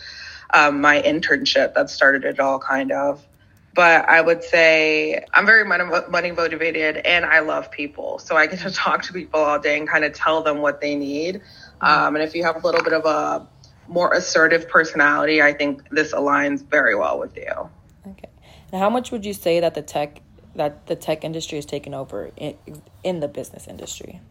um, 0.54 0.82
my 0.82 1.02
internship 1.02 1.74
that 1.74 1.90
started 1.90 2.26
it 2.26 2.40
all 2.40 2.60
kind 2.60 2.92
of 2.92 3.26
but 3.74 4.08
I 4.08 4.22
would 4.22 4.44
say 4.44 5.26
I'm 5.34 5.46
very 5.46 5.66
money 5.66 6.32
motivated 6.32 6.98
and 6.98 7.26
I 7.26 7.40
love 7.40 7.72
people. 7.72 8.20
So 8.20 8.36
I 8.36 8.46
get 8.46 8.60
to 8.60 8.72
talk 8.72 9.04
to 9.04 9.14
people 9.14 9.40
all 9.40 9.60
day 9.60 9.78
and 9.78 9.88
kind 9.88 10.06
of 10.06 10.14
tell 10.14 10.44
them 10.44 10.60
what 10.60 10.80
they 10.80 10.96
need. 10.96 11.42
Um, 11.84 12.16
and 12.16 12.24
if 12.24 12.34
you 12.34 12.44
have 12.44 12.64
a 12.64 12.66
little 12.66 12.84
bit 12.84 12.94
of 12.94 13.06
a 13.06 13.48
more 13.88 14.14
assertive 14.14 14.70
personality, 14.70 15.42
I 15.42 15.54
think 15.54 15.90
this 15.90 16.14
aligns 16.14 16.64
very 16.64 16.96
well 16.96 17.20
with 17.20 17.36
you. 17.36 17.70
Okay. 18.08 18.30
Now, 18.72 18.80
how 18.80 18.90
much 18.90 19.12
would 19.12 19.26
you 19.26 19.34
say 19.34 19.60
that 19.60 19.74
the 19.74 19.82
tech 19.82 20.22
that 20.56 20.86
the 20.88 20.96
tech 20.96 21.24
industry 21.24 21.58
is 21.58 21.66
taking 21.66 21.94
over 21.94 22.32
in, 22.38 22.56
in 23.04 23.20
the 23.20 23.28
business 23.28 23.68
industry? 23.68 24.22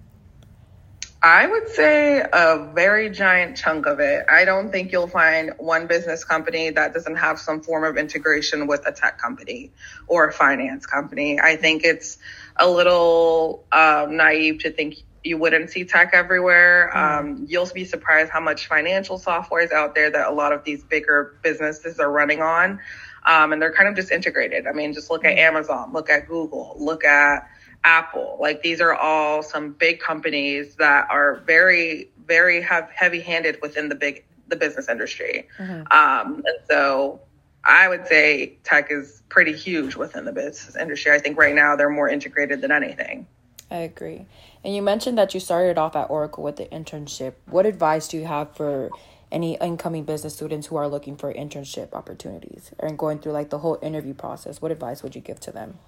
I 1.25 1.47
would 1.47 1.69
say 1.69 2.21
a 2.21 2.71
very 2.75 3.09
giant 3.09 3.57
chunk 3.57 3.87
of 3.87 4.01
it. 4.01 4.25
I 4.29 4.45
don't 4.45 4.73
think 4.73 4.91
you'll 4.91 5.07
find 5.07 5.53
one 5.59 5.87
business 5.87 6.25
company 6.25 6.71
that 6.71 6.95
doesn't 6.95 7.15
have 7.15 7.39
some 7.39 7.61
form 7.61 7.85
of 7.85 7.97
integration 7.97 8.67
with 8.67 8.85
a 8.89 8.93
tech 8.93 9.19
company 9.19 9.71
or 10.09 10.27
a 10.27 10.33
finance 10.33 10.85
company. 10.85 11.39
I 11.41 11.55
think 11.55 11.85
it's 11.85 12.19
a 12.57 12.69
little 12.69 13.65
um, 13.71 14.17
naive 14.17 14.61
to 14.61 14.73
think 14.73 14.97
you 15.25 15.39
wouldn't 15.39 15.71
see 15.71 15.85
tech 15.85 16.11
everywhere. 16.13 16.91
Mm. 16.95 17.19
Um, 17.19 17.47
you'll 17.49 17.69
be 17.73 17.85
surprised 17.85 18.31
how 18.31 18.41
much 18.41 18.67
financial 18.67 19.19
software 19.19 19.63
is 19.63 19.71
out 19.71 19.95
there 19.95 20.11
that 20.11 20.29
a 20.29 20.33
lot 20.33 20.53
of 20.53 20.65
these 20.65 20.83
bigger 20.83 21.37
businesses 21.43 21.99
are 22.01 22.11
running 22.11 22.43
on. 22.43 22.81
Um, 23.25 23.53
and 23.53 23.63
they're 23.63 23.73
kind 23.73 23.89
of 23.89 23.95
just 23.95 24.11
integrated. 24.11 24.67
I 24.67 24.73
mean, 24.73 24.93
just 24.93 25.11
look 25.11 25.25
at 25.25 25.37
mm. 25.37 25.41
Amazon, 25.41 25.93
look 25.93 26.11
at 26.11 26.27
Google, 26.27 26.75
look 26.79 27.05
at 27.05 27.49
Apple. 27.85 28.37
Like 28.41 28.63
these 28.63 28.81
are 28.81 28.95
all 28.95 29.43
some 29.43 29.73
big 29.73 30.01
companies 30.01 30.77
that 30.77 31.07
are 31.11 31.37
very, 31.47 32.11
very 32.27 32.61
have 32.63 32.91
heavy 32.91 33.21
handed 33.21 33.59
within 33.63 33.89
the 33.89 33.95
big 33.95 34.25
the 34.49 34.57
business 34.57 34.89
industry. 34.89 35.49
Mm-hmm. 35.59 35.93
Um, 35.93 36.43
and 36.45 36.59
so 36.69 37.21
I 37.65 37.89
would 37.89 38.07
say 38.07 38.59
tech 38.65 38.91
is 38.91 39.23
pretty 39.29 39.53
huge 39.53 39.97
within 39.97 40.25
the 40.25 40.33
business 40.33 40.77
industry. 40.77 41.13
I 41.13 41.19
think 41.19 41.39
right 41.39 41.55
now 41.55 41.77
they're 41.77 41.91
more 41.91 42.09
integrated 42.09 42.61
than 42.61 42.71
anything. 42.71 43.27
I 43.71 43.77
agree. 43.77 44.27
And 44.65 44.75
you 44.75 44.83
mentioned 44.83 45.19
that 45.19 45.35
you 45.35 45.41
started 45.41 45.77
off 45.79 45.97
at 45.97 46.09
Oracle 46.09 46.45
with 46.45 46.57
the 46.57 46.67
internship. 46.67 47.35
What 47.47 47.67
advice 47.67 48.07
do 48.09 48.17
you 48.17 48.27
have 48.27 48.57
for 48.57 48.91
any 49.33 49.57
incoming 49.61 50.05
business 50.05 50.35
students 50.35 50.69
who 50.69 50.77
are 50.77 50.89
looking 50.89 51.17
for 51.17 51.33
internship 51.33 51.93
opportunities 51.95 52.71
and 52.79 52.97
going 52.97 53.19
through 53.19 53.33
like 53.33 53.51
the 53.51 53.59
whole 53.59 53.79
interview 53.83 54.15
process? 54.15 54.63
What 54.63 54.71
advice 54.71 55.03
would 55.03 55.15
you 55.15 55.21
give 55.21 55.41
to 55.41 55.51
them? 55.51 55.79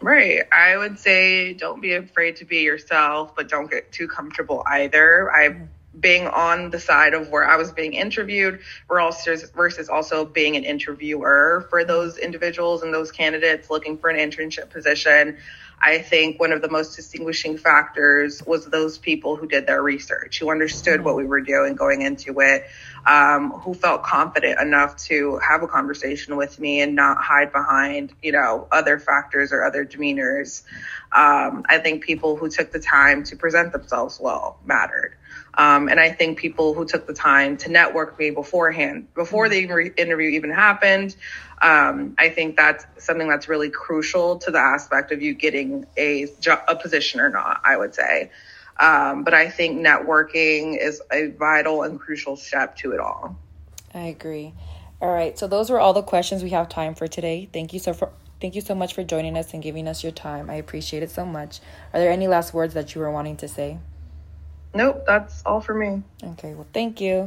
Right. 0.00 0.44
I 0.50 0.78
would 0.78 0.98
say 0.98 1.52
don't 1.52 1.82
be 1.82 1.92
afraid 1.92 2.36
to 2.36 2.46
be 2.46 2.60
yourself, 2.60 3.36
but 3.36 3.48
don't 3.48 3.70
get 3.70 3.92
too 3.92 4.08
comfortable 4.08 4.62
either. 4.66 5.30
I 5.30 5.68
being 5.98 6.26
on 6.28 6.70
the 6.70 6.78
side 6.78 7.14
of 7.14 7.30
where 7.30 7.44
I 7.44 7.56
was 7.56 7.72
being 7.72 7.94
interviewed 7.94 8.60
versus 8.88 9.88
also 9.88 10.24
being 10.24 10.56
an 10.56 10.64
interviewer 10.64 11.66
for 11.68 11.84
those 11.84 12.16
individuals 12.16 12.82
and 12.82 12.94
those 12.94 13.10
candidates 13.10 13.70
looking 13.70 13.98
for 13.98 14.08
an 14.08 14.16
internship 14.16 14.70
position. 14.70 15.36
I 15.82 15.98
think 15.98 16.38
one 16.38 16.52
of 16.52 16.60
the 16.60 16.70
most 16.70 16.94
distinguishing 16.96 17.56
factors 17.56 18.42
was 18.46 18.66
those 18.66 18.98
people 18.98 19.36
who 19.36 19.46
did 19.46 19.66
their 19.66 19.82
research, 19.82 20.38
who 20.38 20.50
understood 20.50 21.02
what 21.02 21.16
we 21.16 21.24
were 21.24 21.40
doing 21.40 21.74
going 21.74 22.02
into 22.02 22.38
it, 22.40 22.66
um, 23.06 23.50
who 23.50 23.74
felt 23.74 24.02
confident 24.02 24.60
enough 24.60 24.96
to 24.96 25.38
have 25.38 25.62
a 25.62 25.68
conversation 25.68 26.36
with 26.36 26.58
me 26.58 26.80
and 26.80 26.94
not 26.94 27.18
hide 27.18 27.52
behind, 27.52 28.12
you 28.22 28.32
know, 28.32 28.68
other 28.70 28.98
factors 28.98 29.52
or 29.52 29.64
other 29.64 29.84
demeanors. 29.84 30.62
Um, 31.12 31.64
I 31.68 31.78
think 31.78 32.04
people 32.04 32.36
who 32.36 32.48
took 32.48 32.72
the 32.72 32.80
time 32.80 33.24
to 33.24 33.36
present 33.36 33.72
themselves 33.72 34.20
well 34.20 34.58
mattered. 34.64 35.16
Um, 35.54 35.88
and 35.88 35.98
I 35.98 36.10
think 36.10 36.38
people 36.38 36.74
who 36.74 36.84
took 36.84 37.06
the 37.06 37.14
time 37.14 37.56
to 37.58 37.70
network 37.70 38.18
me 38.18 38.30
beforehand, 38.30 39.12
before 39.14 39.48
the 39.48 39.58
interview 39.96 40.30
even 40.30 40.50
happened, 40.50 41.16
um, 41.60 42.14
I 42.18 42.30
think 42.30 42.56
that's 42.56 42.86
something 42.98 43.28
that's 43.28 43.48
really 43.48 43.68
crucial 43.68 44.38
to 44.38 44.50
the 44.50 44.58
aspect 44.58 45.12
of 45.12 45.20
you 45.20 45.34
getting 45.34 45.86
a 45.96 46.28
job, 46.40 46.60
a 46.68 46.76
position 46.76 47.20
or 47.20 47.28
not. 47.28 47.60
I 47.64 47.76
would 47.76 47.94
say, 47.94 48.30
um, 48.80 49.24
but 49.24 49.34
I 49.34 49.48
think 49.50 49.78
networking 49.78 50.76
is 50.80 51.02
a 51.12 51.28
vital 51.28 51.82
and 51.82 52.00
crucial 52.00 52.34
step 52.34 52.76
to 52.78 52.92
it 52.92 53.00
all. 53.00 53.38
I 53.94 54.00
agree. 54.00 54.54
All 55.00 55.12
right, 55.12 55.38
so 55.38 55.46
those 55.46 55.70
were 55.70 55.78
all 55.78 55.92
the 55.92 56.02
questions 56.02 56.42
we 56.42 56.50
have 56.50 56.68
time 56.68 56.94
for 56.94 57.06
today. 57.06 57.48
Thank 57.52 57.72
you 57.72 57.78
so 57.78 57.92
for 57.92 58.10
thank 58.40 58.54
you 58.54 58.62
so 58.62 58.74
much 58.74 58.94
for 58.94 59.04
joining 59.04 59.36
us 59.36 59.52
and 59.52 59.62
giving 59.62 59.86
us 59.86 60.02
your 60.02 60.12
time. 60.12 60.48
I 60.48 60.54
appreciate 60.54 61.02
it 61.02 61.10
so 61.10 61.26
much. 61.26 61.60
Are 61.92 62.00
there 62.00 62.10
any 62.10 62.26
last 62.26 62.54
words 62.54 62.74
that 62.74 62.94
you 62.94 63.00
were 63.00 63.10
wanting 63.10 63.36
to 63.38 63.48
say? 63.48 63.78
Nope, 64.74 65.04
that's 65.06 65.42
all 65.44 65.60
for 65.60 65.74
me. 65.74 66.02
Okay, 66.22 66.54
well, 66.54 66.66
thank 66.72 67.00
you. 67.00 67.26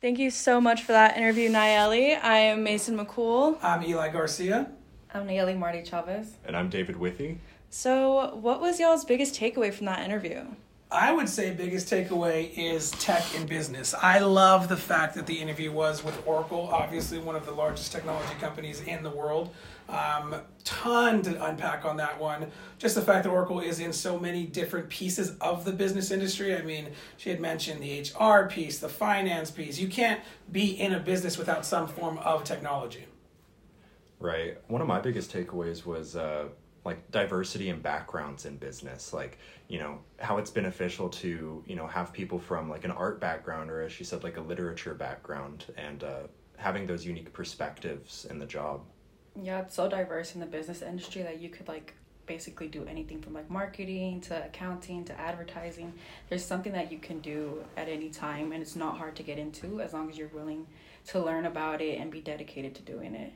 Thank 0.00 0.18
you 0.18 0.30
so 0.30 0.60
much 0.60 0.82
for 0.82 0.92
that 0.92 1.16
interview, 1.16 1.48
Nayeli. 1.48 2.22
I 2.22 2.36
am 2.36 2.62
Mason 2.62 2.96
McCool. 2.96 3.58
I'm 3.62 3.82
Eli 3.82 4.10
Garcia. 4.10 4.70
I'm 5.14 5.28
Nayeli 5.28 5.56
Marty 5.56 5.84
Chavez. 5.84 6.34
And 6.44 6.56
I'm 6.56 6.68
David 6.68 6.96
Withy. 6.96 7.36
So, 7.70 8.34
what 8.34 8.60
was 8.60 8.80
y'all's 8.80 9.04
biggest 9.04 9.38
takeaway 9.38 9.72
from 9.72 9.86
that 9.86 10.04
interview? 10.04 10.44
I 10.90 11.12
would 11.12 11.28
say 11.28 11.52
biggest 11.52 11.88
takeaway 11.88 12.50
is 12.56 12.90
tech 12.92 13.22
and 13.36 13.48
business. 13.48 13.94
I 13.94 14.18
love 14.18 14.68
the 14.68 14.76
fact 14.76 15.14
that 15.14 15.26
the 15.26 15.34
interview 15.34 15.70
was 15.70 16.02
with 16.02 16.20
Oracle, 16.26 16.68
obviously 16.72 17.18
one 17.18 17.36
of 17.36 17.46
the 17.46 17.52
largest 17.52 17.92
technology 17.92 18.34
companies 18.40 18.80
in 18.82 19.04
the 19.04 19.10
world. 19.10 19.54
Um, 19.88 20.34
ton 20.64 21.22
to 21.22 21.44
unpack 21.44 21.84
on 21.84 21.96
that 21.98 22.18
one. 22.18 22.50
Just 22.78 22.96
the 22.96 23.02
fact 23.02 23.22
that 23.22 23.30
Oracle 23.30 23.60
is 23.60 23.78
in 23.78 23.92
so 23.92 24.18
many 24.18 24.44
different 24.46 24.88
pieces 24.88 25.36
of 25.40 25.64
the 25.64 25.72
business 25.72 26.10
industry. 26.10 26.56
I 26.56 26.62
mean, 26.62 26.88
she 27.18 27.30
had 27.30 27.38
mentioned 27.38 27.80
the 27.80 28.00
HR 28.00 28.48
piece, 28.48 28.80
the 28.80 28.88
finance 28.88 29.52
piece. 29.52 29.78
You 29.78 29.88
can't 29.88 30.20
be 30.50 30.80
in 30.80 30.92
a 30.92 30.98
business 30.98 31.38
without 31.38 31.64
some 31.64 31.86
form 31.86 32.18
of 32.18 32.42
technology. 32.42 33.06
Right. 34.20 34.58
One 34.68 34.80
of 34.80 34.88
my 34.88 35.00
biggest 35.00 35.32
takeaways 35.32 35.84
was 35.84 36.16
uh, 36.16 36.48
like 36.84 37.10
diversity 37.10 37.70
and 37.70 37.82
backgrounds 37.82 38.44
in 38.46 38.56
business. 38.56 39.12
Like, 39.12 39.38
you 39.68 39.78
know, 39.78 39.98
how 40.18 40.38
it's 40.38 40.50
beneficial 40.50 41.08
to, 41.10 41.62
you 41.66 41.76
know, 41.76 41.86
have 41.86 42.12
people 42.12 42.38
from 42.38 42.68
like 42.68 42.84
an 42.84 42.90
art 42.90 43.20
background 43.20 43.70
or, 43.70 43.82
as 43.82 43.92
she 43.92 44.04
said, 44.04 44.22
like 44.22 44.36
a 44.36 44.40
literature 44.40 44.94
background 44.94 45.66
and 45.76 46.04
uh, 46.04 46.22
having 46.56 46.86
those 46.86 47.04
unique 47.04 47.32
perspectives 47.32 48.26
in 48.30 48.38
the 48.38 48.46
job. 48.46 48.82
Yeah, 49.42 49.60
it's 49.60 49.74
so 49.74 49.88
diverse 49.88 50.34
in 50.34 50.40
the 50.40 50.46
business 50.46 50.82
industry 50.82 51.22
that 51.22 51.40
you 51.40 51.48
could 51.48 51.66
like 51.66 51.94
basically 52.26 52.68
do 52.68 52.86
anything 52.86 53.20
from 53.20 53.34
like 53.34 53.50
marketing 53.50 54.20
to 54.22 54.46
accounting 54.46 55.04
to 55.04 55.20
advertising. 55.20 55.92
There's 56.28 56.44
something 56.44 56.72
that 56.72 56.90
you 56.90 56.98
can 56.98 57.20
do 57.20 57.64
at 57.76 57.88
any 57.88 58.10
time 58.10 58.52
and 58.52 58.62
it's 58.62 58.76
not 58.76 58.96
hard 58.96 59.16
to 59.16 59.22
get 59.22 59.38
into 59.38 59.80
as 59.80 59.92
long 59.92 60.08
as 60.08 60.16
you're 60.16 60.28
willing 60.28 60.66
to 61.08 61.22
learn 61.22 61.46
about 61.46 61.82
it 61.82 61.98
and 61.98 62.10
be 62.10 62.20
dedicated 62.20 62.74
to 62.76 62.82
doing 62.82 63.14
it. 63.14 63.32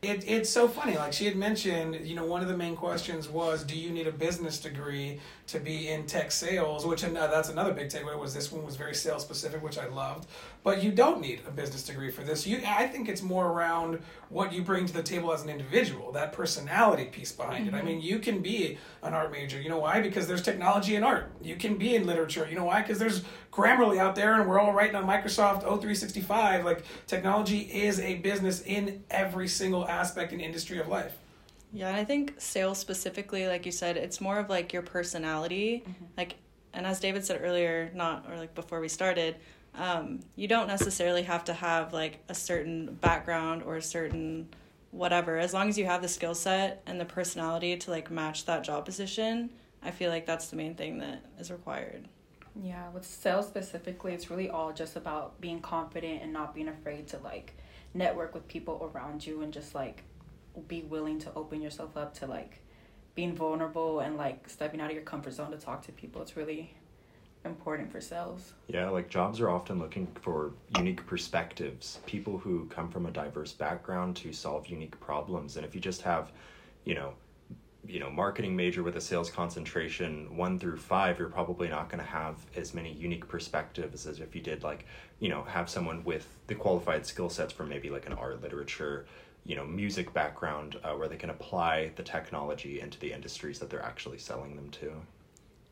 It, 0.00 0.22
it's 0.28 0.48
so 0.48 0.68
funny. 0.68 0.96
Like 0.96 1.12
she 1.12 1.24
had 1.24 1.34
mentioned, 1.34 2.06
you 2.06 2.14
know, 2.14 2.24
one 2.24 2.40
of 2.40 2.46
the 2.46 2.56
main 2.56 2.76
questions 2.76 3.28
was, 3.28 3.64
do 3.64 3.76
you 3.76 3.90
need 3.90 4.06
a 4.06 4.12
business 4.12 4.60
degree 4.60 5.18
to 5.48 5.58
be 5.58 5.88
in 5.88 6.06
tech 6.06 6.30
sales? 6.30 6.86
Which 6.86 7.02
and 7.02 7.18
uh, 7.18 7.26
that's 7.26 7.48
another 7.48 7.72
big 7.72 7.88
takeaway 7.88 8.16
was 8.16 8.32
this 8.32 8.52
one 8.52 8.64
was 8.64 8.76
very 8.76 8.94
sales 8.94 9.22
specific, 9.22 9.60
which 9.60 9.76
I 9.76 9.88
loved. 9.88 10.28
But 10.62 10.84
you 10.84 10.92
don't 10.92 11.20
need 11.20 11.40
a 11.48 11.50
business 11.50 11.84
degree 11.84 12.12
for 12.12 12.22
this. 12.22 12.46
You, 12.46 12.60
I 12.64 12.86
think 12.86 13.08
it's 13.08 13.22
more 13.22 13.48
around 13.48 14.00
what 14.28 14.52
you 14.52 14.62
bring 14.62 14.86
to 14.86 14.92
the 14.92 15.02
table 15.02 15.32
as 15.32 15.42
an 15.42 15.48
individual, 15.48 16.12
that 16.12 16.32
personality 16.32 17.06
piece 17.06 17.32
behind 17.32 17.66
mm-hmm. 17.66 17.74
it. 17.74 17.78
I 17.78 17.80
mm-hmm. 17.80 17.88
mean, 17.88 18.00
you 18.00 18.20
can 18.20 18.40
be 18.40 18.78
an 19.02 19.14
art 19.14 19.30
major. 19.30 19.60
You 19.60 19.68
know 19.68 19.78
why? 19.78 20.00
Because 20.00 20.26
there's 20.26 20.42
technology 20.42 20.96
in 20.96 21.04
art. 21.04 21.30
You 21.40 21.56
can 21.56 21.76
be 21.76 21.94
in 21.94 22.06
literature. 22.06 22.46
You 22.48 22.56
know 22.56 22.64
why? 22.64 22.82
Because 22.82 22.98
there's 22.98 23.24
Grammarly 23.52 23.98
out 23.98 24.14
there, 24.14 24.34
and 24.40 24.48
we're 24.48 24.58
all 24.58 24.72
writing 24.72 24.96
on 24.96 25.06
Microsoft 25.06 25.64
O365. 25.64 26.64
Like 26.64 26.84
technology 27.06 27.60
is 27.60 28.00
a 28.00 28.16
business 28.16 28.62
in 28.62 29.04
every 29.10 29.48
single 29.48 29.86
aspect 29.86 30.32
and 30.32 30.40
industry 30.40 30.78
of 30.78 30.88
life. 30.88 31.16
Yeah, 31.72 31.88
and 31.88 31.96
I 31.96 32.04
think 32.04 32.34
sales 32.38 32.78
specifically, 32.78 33.46
like 33.46 33.66
you 33.66 33.72
said, 33.72 33.96
it's 33.96 34.20
more 34.20 34.38
of 34.38 34.48
like 34.48 34.72
your 34.72 34.82
personality. 34.82 35.82
Mm-hmm. 35.86 36.04
Like, 36.16 36.36
and 36.72 36.86
as 36.86 36.98
David 37.00 37.24
said 37.24 37.40
earlier, 37.42 37.90
not 37.94 38.26
or 38.30 38.36
like 38.36 38.54
before 38.54 38.80
we 38.80 38.88
started, 38.88 39.36
um, 39.74 40.20
you 40.34 40.48
don't 40.48 40.66
necessarily 40.66 41.22
have 41.22 41.44
to 41.44 41.52
have 41.52 41.92
like 41.92 42.20
a 42.28 42.34
certain 42.34 42.94
background 43.00 43.62
or 43.62 43.76
a 43.76 43.82
certain 43.82 44.48
whatever. 44.90 45.38
As 45.38 45.52
long 45.52 45.68
as 45.68 45.78
you 45.78 45.86
have 45.86 46.02
the 46.02 46.08
skill 46.08 46.34
set 46.34 46.82
and 46.86 47.00
the 47.00 47.04
personality 47.04 47.76
to 47.76 47.90
like 47.90 48.10
match 48.10 48.46
that 48.46 48.64
job 48.64 48.84
position, 48.84 49.50
I 49.82 49.90
feel 49.90 50.10
like 50.10 50.26
that's 50.26 50.48
the 50.48 50.56
main 50.56 50.74
thing 50.74 50.98
that 50.98 51.24
is 51.38 51.50
required. 51.50 52.08
Yeah, 52.60 52.88
with 52.90 53.04
sales 53.04 53.46
specifically, 53.46 54.12
it's 54.12 54.30
really 54.30 54.50
all 54.50 54.72
just 54.72 54.96
about 54.96 55.40
being 55.40 55.60
confident 55.60 56.22
and 56.22 56.32
not 56.32 56.54
being 56.54 56.68
afraid 56.68 57.06
to 57.08 57.18
like 57.18 57.54
network 57.94 58.34
with 58.34 58.48
people 58.48 58.90
around 58.92 59.24
you 59.24 59.42
and 59.42 59.52
just 59.52 59.74
like 59.74 60.02
be 60.66 60.82
willing 60.82 61.18
to 61.20 61.32
open 61.34 61.60
yourself 61.60 61.96
up 61.96 62.14
to 62.14 62.26
like 62.26 62.60
being 63.14 63.34
vulnerable 63.34 64.00
and 64.00 64.16
like 64.16 64.48
stepping 64.48 64.80
out 64.80 64.90
of 64.90 64.94
your 64.94 65.04
comfort 65.04 65.32
zone 65.32 65.50
to 65.50 65.56
talk 65.56 65.82
to 65.86 65.92
people. 65.92 66.20
It's 66.22 66.36
really 66.36 66.74
important 67.44 67.90
for 67.90 68.00
sales. 68.00 68.54
Yeah, 68.68 68.88
like 68.90 69.08
jobs 69.08 69.40
are 69.40 69.50
often 69.50 69.78
looking 69.78 70.08
for 70.20 70.52
unique 70.76 71.06
perspectives, 71.06 72.00
people 72.06 72.38
who 72.38 72.66
come 72.66 72.90
from 72.90 73.06
a 73.06 73.10
diverse 73.10 73.52
background 73.52 74.16
to 74.16 74.32
solve 74.32 74.66
unique 74.66 74.98
problems. 75.00 75.56
And 75.56 75.64
if 75.64 75.74
you 75.74 75.80
just 75.80 76.02
have, 76.02 76.32
you 76.84 76.94
know, 76.94 77.14
you 77.86 78.00
know 78.00 78.10
marketing 78.10 78.54
major 78.54 78.82
with 78.82 78.96
a 78.96 79.00
sales 79.00 79.30
concentration 79.30 80.36
one 80.36 80.58
through 80.58 80.76
five 80.76 81.18
you're 81.18 81.28
probably 81.28 81.68
not 81.68 81.88
going 81.88 82.02
to 82.02 82.10
have 82.10 82.34
as 82.56 82.74
many 82.74 82.92
unique 82.92 83.26
perspectives 83.28 84.06
as 84.06 84.20
if 84.20 84.34
you 84.34 84.42
did 84.42 84.62
like 84.62 84.84
you 85.20 85.28
know 85.28 85.42
have 85.44 85.70
someone 85.70 86.02
with 86.04 86.26
the 86.48 86.54
qualified 86.54 87.06
skill 87.06 87.30
sets 87.30 87.52
from 87.52 87.68
maybe 87.68 87.88
like 87.88 88.06
an 88.06 88.12
art 88.12 88.42
literature 88.42 89.06
you 89.46 89.56
know 89.56 89.64
music 89.64 90.12
background 90.12 90.76
uh, 90.82 90.92
where 90.92 91.08
they 91.08 91.16
can 91.16 91.30
apply 91.30 91.90
the 91.96 92.02
technology 92.02 92.80
into 92.80 92.98
the 92.98 93.12
industries 93.12 93.58
that 93.58 93.70
they're 93.70 93.84
actually 93.84 94.18
selling 94.18 94.56
them 94.56 94.68
to 94.70 94.92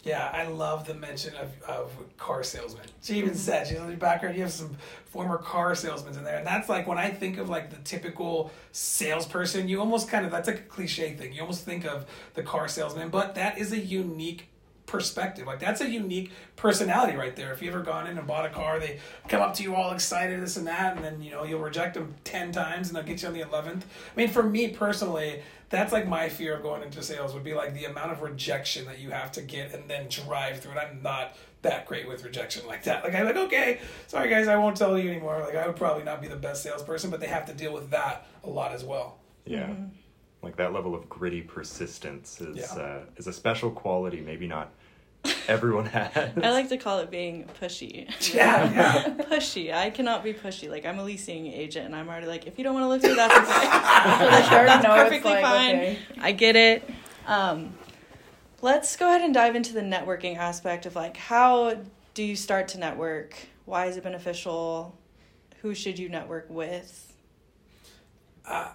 yeah, 0.02 0.30
I 0.32 0.46
love 0.46 0.86
the 0.86 0.94
mention 0.94 1.34
of, 1.36 1.50
of 1.62 1.90
car 2.16 2.42
salesmen. 2.42 2.86
She 3.02 3.14
even 3.14 3.30
mm-hmm. 3.30 3.38
said, 3.38 3.66
she's 3.66 3.78
in 3.78 3.88
your 3.88 3.96
background, 3.96 4.36
you 4.36 4.42
have 4.42 4.52
some 4.52 4.76
former 5.06 5.38
car 5.38 5.74
salesmen 5.74 6.16
in 6.16 6.22
there. 6.22 6.38
And 6.38 6.46
that's 6.46 6.68
like 6.68 6.86
when 6.86 6.98
I 6.98 7.10
think 7.10 7.38
of 7.38 7.48
like 7.48 7.70
the 7.70 7.78
typical 7.78 8.52
salesperson, 8.72 9.68
you 9.68 9.80
almost 9.80 10.08
kind 10.08 10.24
of, 10.24 10.30
that's 10.30 10.46
like 10.46 10.58
a 10.58 10.62
cliche 10.62 11.14
thing. 11.14 11.32
You 11.32 11.40
almost 11.40 11.64
think 11.64 11.84
of 11.84 12.06
the 12.34 12.42
car 12.42 12.68
salesman, 12.68 13.08
but 13.08 13.34
that 13.34 13.58
is 13.58 13.72
a 13.72 13.78
unique 13.78 14.48
perspective. 14.86 15.46
Like 15.46 15.60
that's 15.60 15.80
a 15.80 15.88
unique 15.88 16.32
personality 16.56 17.16
right 17.16 17.34
there. 17.36 17.52
If 17.52 17.62
you 17.62 17.70
ever 17.70 17.82
gone 17.82 18.06
in 18.06 18.16
and 18.16 18.26
bought 18.26 18.46
a 18.46 18.50
car, 18.50 18.78
they 18.78 18.98
come 19.28 19.42
up 19.42 19.54
to 19.54 19.62
you 19.62 19.74
all 19.74 19.92
excited, 19.92 20.40
this 20.40 20.56
and 20.56 20.66
that, 20.66 20.96
and 20.96 21.04
then 21.04 21.22
you 21.22 21.30
know 21.30 21.44
you'll 21.44 21.60
reject 21.60 21.94
them 21.94 22.14
ten 22.24 22.52
times, 22.52 22.88
and 22.88 22.96
they'll 22.96 23.04
get 23.04 23.22
you 23.22 23.28
on 23.28 23.34
the 23.34 23.40
eleventh. 23.40 23.84
I 23.84 24.16
mean, 24.16 24.28
for 24.28 24.42
me 24.42 24.68
personally, 24.68 25.42
that's 25.68 25.92
like 25.92 26.06
my 26.06 26.28
fear 26.28 26.54
of 26.54 26.62
going 26.62 26.82
into 26.82 27.02
sales 27.02 27.34
would 27.34 27.44
be 27.44 27.54
like 27.54 27.74
the 27.74 27.84
amount 27.86 28.12
of 28.12 28.22
rejection 28.22 28.86
that 28.86 28.98
you 29.00 29.10
have 29.10 29.32
to 29.32 29.42
get 29.42 29.74
and 29.74 29.88
then 29.88 30.06
drive 30.08 30.60
through 30.60 30.72
it. 30.72 30.78
I'm 30.78 31.02
not 31.02 31.36
that 31.62 31.86
great 31.86 32.06
with 32.06 32.24
rejection 32.24 32.66
like 32.66 32.84
that. 32.84 33.02
Like 33.02 33.14
I'm 33.14 33.24
like, 33.24 33.36
okay, 33.36 33.80
sorry 34.06 34.30
guys, 34.30 34.46
I 34.46 34.56
won't 34.56 34.76
tell 34.76 34.96
you 34.96 35.10
anymore. 35.10 35.40
Like 35.40 35.56
I 35.56 35.66
would 35.66 35.76
probably 35.76 36.04
not 36.04 36.22
be 36.22 36.28
the 36.28 36.36
best 36.36 36.62
salesperson, 36.62 37.10
but 37.10 37.20
they 37.20 37.26
have 37.26 37.46
to 37.46 37.52
deal 37.52 37.72
with 37.72 37.90
that 37.90 38.26
a 38.44 38.50
lot 38.50 38.72
as 38.72 38.84
well. 38.84 39.18
Yeah. 39.44 39.66
Mm-hmm. 39.66 39.84
Like 40.42 40.56
that 40.56 40.72
level 40.72 40.94
of 40.94 41.08
gritty 41.08 41.42
persistence 41.42 42.40
is 42.40 42.58
yeah. 42.58 42.80
uh, 42.80 43.00
is 43.16 43.26
a 43.26 43.32
special 43.32 43.70
quality, 43.70 44.20
maybe 44.20 44.46
not 44.46 44.72
everyone 45.48 45.86
has. 45.86 46.32
I 46.42 46.50
like 46.50 46.68
to 46.70 46.76
call 46.76 46.98
it 47.00 47.10
being 47.10 47.48
pushy. 47.60 48.06
Yeah, 48.34 48.72
yeah. 48.72 49.04
pushy. 49.30 49.72
I 49.74 49.90
cannot 49.90 50.24
be 50.24 50.32
pushy. 50.32 50.70
Like 50.70 50.84
I'm 50.86 50.98
a 50.98 51.04
leasing 51.04 51.46
agent, 51.46 51.86
and 51.86 51.94
I'm 51.94 52.08
already 52.08 52.26
like, 52.26 52.46
if 52.46 52.58
you 52.58 52.64
don't 52.64 52.74
want 52.74 52.84
to 52.84 52.88
live 52.88 53.02
here, 53.02 53.14
that's 53.14 53.34
okay. 53.34 53.68
that's 54.66 54.86
perfectly 54.86 55.32
like, 55.32 55.42
fine. 55.44 55.76
Okay. 55.76 55.98
I 56.20 56.32
get 56.32 56.56
it. 56.56 56.88
Um, 57.26 57.74
let's 58.62 58.96
go 58.96 59.08
ahead 59.08 59.22
and 59.22 59.34
dive 59.34 59.56
into 59.56 59.72
the 59.72 59.80
networking 59.80 60.36
aspect 60.36 60.86
of 60.86 60.94
like 60.96 61.16
how 61.16 61.76
do 62.14 62.22
you 62.22 62.36
start 62.36 62.68
to 62.68 62.78
network? 62.78 63.36
Why 63.64 63.86
is 63.86 63.96
it 63.96 64.04
beneficial? 64.04 64.96
Who 65.62 65.74
should 65.74 65.98
you 65.98 66.08
network 66.08 66.46
with? 66.48 67.12
Uh, 68.46 68.70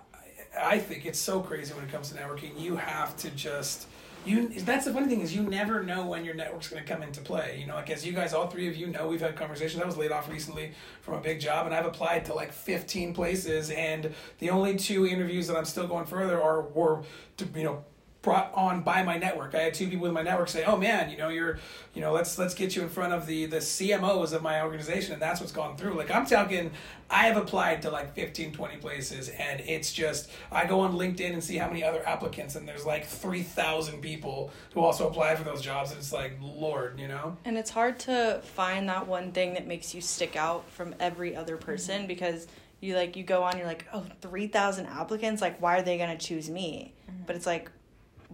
I 0.59 0.79
think 0.79 1.05
it's 1.05 1.19
so 1.19 1.39
crazy 1.39 1.73
when 1.73 1.85
it 1.85 1.91
comes 1.91 2.11
to 2.11 2.17
networking. 2.17 2.59
You 2.59 2.75
have 2.75 3.15
to 3.17 3.29
just 3.31 3.87
you 4.25 4.49
that's 4.49 4.85
the 4.85 4.93
funny 4.93 5.07
thing 5.07 5.21
is 5.21 5.35
you 5.35 5.43
never 5.43 5.83
know 5.83 6.05
when 6.05 6.23
your 6.23 6.35
network's 6.35 6.67
going 6.67 6.83
to 6.83 6.87
come 6.87 7.01
into 7.01 7.21
play. 7.21 7.57
You 7.59 7.67
know, 7.67 7.75
like 7.75 7.89
as 7.89 8.05
you 8.05 8.13
guys, 8.13 8.33
all 8.33 8.47
three 8.47 8.67
of 8.67 8.75
you 8.75 8.87
know, 8.87 9.07
we've 9.07 9.21
had 9.21 9.35
conversations. 9.35 9.81
I 9.81 9.85
was 9.85 9.97
laid 9.97 10.11
off 10.11 10.29
recently 10.29 10.73
from 11.01 11.15
a 11.15 11.21
big 11.21 11.39
job, 11.39 11.65
and 11.65 11.73
I've 11.73 11.85
applied 11.85 12.25
to 12.25 12.33
like 12.33 12.51
fifteen 12.51 13.13
places, 13.13 13.71
and 13.71 14.13
the 14.39 14.49
only 14.49 14.75
two 14.75 15.07
interviews 15.07 15.47
that 15.47 15.57
I'm 15.57 15.65
still 15.65 15.87
going 15.87 16.05
further 16.05 16.41
are 16.41 16.61
were 16.61 17.03
to 17.37 17.47
you 17.55 17.63
know 17.63 17.83
brought 18.21 18.53
on 18.53 18.81
by 18.81 19.01
my 19.01 19.17
network. 19.17 19.55
I 19.55 19.61
had 19.61 19.73
two 19.73 19.87
people 19.87 20.05
in 20.05 20.13
my 20.13 20.21
network 20.21 20.49
say, 20.49 20.63
"Oh 20.63 20.77
man, 20.77 21.09
you 21.09 21.17
know, 21.17 21.29
you're, 21.29 21.59
you 21.93 22.01
know, 22.01 22.11
let's 22.11 22.37
let's 22.37 22.53
get 22.53 22.75
you 22.75 22.81
in 22.83 22.89
front 22.89 23.13
of 23.13 23.25
the 23.25 23.45
the 23.45 23.57
CMOs 23.57 24.33
of 24.33 24.41
my 24.41 24.61
organization." 24.61 25.13
And 25.13 25.21
that's 25.21 25.39
what's 25.39 25.51
gone 25.51 25.75
through. 25.77 25.95
Like 25.95 26.11
I'm 26.11 26.25
talking 26.25 26.71
I 27.11 27.25
have 27.25 27.35
applied 27.35 27.81
to 27.81 27.89
like 27.89 28.15
15 28.15 28.53
20 28.53 28.77
places 28.77 29.29
and 29.29 29.59
it's 29.61 29.91
just 29.91 30.29
I 30.51 30.65
go 30.65 30.79
on 30.79 30.93
LinkedIn 30.93 31.33
and 31.33 31.43
see 31.43 31.57
how 31.57 31.67
many 31.67 31.83
other 31.83 32.07
applicants 32.07 32.55
and 32.55 32.67
there's 32.67 32.85
like 32.85 33.05
3,000 33.05 34.01
people 34.01 34.51
who 34.73 34.79
also 34.81 35.09
apply 35.09 35.35
for 35.35 35.43
those 35.43 35.61
jobs 35.61 35.91
and 35.91 35.99
it's 35.99 36.13
like 36.13 36.37
lord, 36.41 36.99
you 36.99 37.07
know. 37.07 37.37
And 37.43 37.57
it's 37.57 37.69
hard 37.69 37.99
to 38.01 38.41
find 38.43 38.87
that 38.87 39.07
one 39.07 39.33
thing 39.33 39.55
that 39.55 39.67
makes 39.67 39.93
you 39.93 39.99
stick 40.01 40.35
out 40.35 40.69
from 40.69 40.95
every 40.99 41.35
other 41.35 41.57
person 41.57 41.99
mm-hmm. 41.99 42.07
because 42.07 42.47
you 42.79 42.95
like 42.95 43.15
you 43.15 43.23
go 43.23 43.43
on 43.43 43.57
you're 43.57 43.67
like, 43.67 43.85
"Oh, 43.93 44.03
3,000 44.21 44.87
applicants, 44.87 45.39
like 45.39 45.61
why 45.61 45.77
are 45.77 45.83
they 45.83 45.97
going 45.97 46.17
to 46.17 46.25
choose 46.25 46.49
me?" 46.49 46.93
Mm-hmm. 47.07 47.23
But 47.27 47.35
it's 47.35 47.45
like 47.45 47.69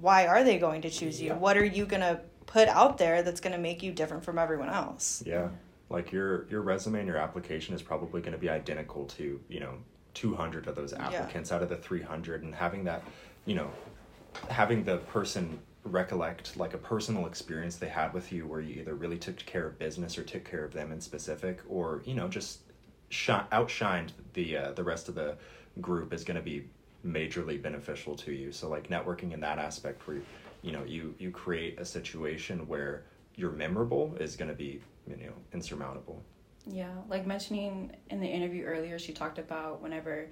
why 0.02 0.28
are 0.28 0.44
they 0.44 0.58
going 0.58 0.82
to 0.84 0.90
choose 0.90 1.22
you? 1.22 1.30
Yeah. 1.30 1.38
What 1.38 1.58
are 1.58 1.66
you 1.66 1.86
going 1.86 2.02
to 2.02 2.20
put 2.46 2.68
out 2.68 2.98
there 2.98 3.24
that's 3.24 3.42
going 3.42 3.54
to 3.54 3.60
make 3.60 3.84
you 3.84 3.92
different 3.92 4.24
from 4.24 4.38
everyone 4.38 4.70
else? 4.70 5.24
Yeah. 5.26 5.50
Like 5.90 6.12
your 6.12 6.48
your 6.50 6.62
resume 6.62 7.00
and 7.00 7.08
your 7.08 7.18
application 7.18 7.74
is 7.74 7.82
probably 7.82 8.22
going 8.22 8.34
to 8.34 8.38
be 8.38 8.50
identical 8.50 9.06
to, 9.06 9.40
you 9.48 9.60
know, 9.60 9.76
200 10.14 10.68
of 10.68 10.76
those 10.76 10.94
applicants 10.94 11.50
yeah. 11.50 11.56
out 11.56 11.64
of 11.64 11.70
the 11.70 11.78
300 11.78 12.44
and 12.44 12.54
having 12.54 12.84
that, 12.84 13.04
you 13.46 13.56
know, 13.56 13.70
having 14.50 14.84
the 14.84 14.98
person 14.98 15.60
recollect 15.84 16.58
like 16.58 16.74
a 16.74 16.78
personal 16.78 17.26
experience 17.28 17.78
they 17.78 17.88
had 17.88 18.14
with 18.14 18.32
you 18.32 18.46
where 18.46 18.60
you 18.60 18.82
either 18.82 18.96
really 18.96 19.18
took 19.18 19.38
care 19.38 19.68
of 19.68 19.80
business 19.80 20.18
or 20.18 20.24
took 20.24 20.44
care 20.44 20.66
of 20.66 20.74
them 20.74 20.92
in 20.92 21.00
specific 21.00 21.62
or, 21.70 22.02
you 22.06 22.14
know, 22.14 22.28
just 22.28 22.60
sh- 23.10 23.30
outshined 23.52 24.10
the 24.34 24.58
uh, 24.58 24.72
the 24.74 24.84
rest 24.84 25.08
of 25.08 25.16
the 25.16 25.38
group 25.80 26.14
is 26.14 26.24
going 26.24 26.36
to 26.36 26.44
be 26.44 26.68
majorly 27.06 27.62
beneficial 27.62 28.16
to 28.16 28.32
you. 28.32 28.52
So 28.52 28.70
like 28.70 28.90
networking 28.90 29.34
in 29.34 29.40
that 29.42 29.60
aspect 29.60 30.08
where 30.08 30.18
you 30.62 30.72
know 30.72 30.84
you 30.84 31.16
you 31.20 31.32
create 31.32 31.80
a 31.80 31.86
situation 31.86 32.68
where 32.68 33.04
you're 33.36 33.52
memorable 33.52 34.16
is 34.20 34.36
going 34.36 34.50
to 34.50 34.56
be 34.56 34.82
you 35.08 35.18
know 35.18 35.34
insurmountable. 35.54 36.24
Yeah, 36.66 36.92
like 37.10 37.26
mentioning 37.26 37.96
in 38.10 38.20
the 38.20 38.28
interview 38.28 38.66
earlier, 38.66 39.00
she 39.00 39.14
talked 39.14 39.40
about 39.40 39.82
whenever 39.82 40.28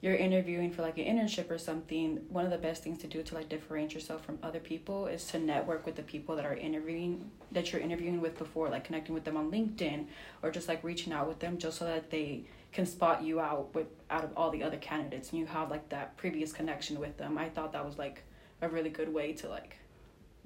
you're 0.00 0.14
interviewing 0.14 0.70
for 0.70 0.80
like 0.80 0.96
an 0.96 1.04
internship 1.04 1.50
or 1.50 1.58
something, 1.58 2.16
one 2.30 2.46
of 2.46 2.50
the 2.50 2.58
best 2.58 2.82
things 2.82 2.98
to 2.98 3.06
do 3.06 3.22
to 3.22 3.34
like 3.34 3.50
differentiate 3.50 3.94
yourself 3.94 4.24
from 4.24 4.38
other 4.42 4.60
people 4.60 5.06
is 5.06 5.26
to 5.26 5.38
network 5.38 5.84
with 5.84 5.94
the 5.94 6.02
people 6.02 6.34
that 6.36 6.46
are 6.46 6.54
interviewing 6.54 7.30
that 7.52 7.70
you're 7.70 7.82
interviewing 7.82 8.20
with 8.20 8.38
before, 8.38 8.70
like 8.70 8.84
connecting 8.84 9.14
with 9.14 9.24
them 9.24 9.36
on 9.36 9.50
LinkedIn 9.50 10.06
or 10.42 10.50
just 10.50 10.68
like 10.68 10.82
reaching 10.82 11.12
out 11.12 11.28
with 11.28 11.40
them 11.40 11.58
just 11.58 11.78
so 11.78 11.84
that 11.84 12.10
they 12.10 12.44
can 12.72 12.86
spot 12.86 13.22
you 13.22 13.40
out 13.40 13.74
with 13.74 13.86
out 14.10 14.24
of 14.24 14.30
all 14.36 14.50
the 14.50 14.62
other 14.62 14.76
candidates 14.76 15.30
and 15.30 15.38
you 15.38 15.46
have 15.46 15.70
like 15.70 15.88
that 15.88 16.16
previous 16.16 16.52
connection 16.52 17.00
with 17.00 17.16
them. 17.16 17.36
I 17.36 17.48
thought 17.48 17.72
that 17.72 17.84
was 17.84 17.98
like 17.98 18.22
a 18.62 18.68
really 18.68 18.90
good 18.90 19.12
way 19.12 19.32
to 19.34 19.48
like 19.48 19.78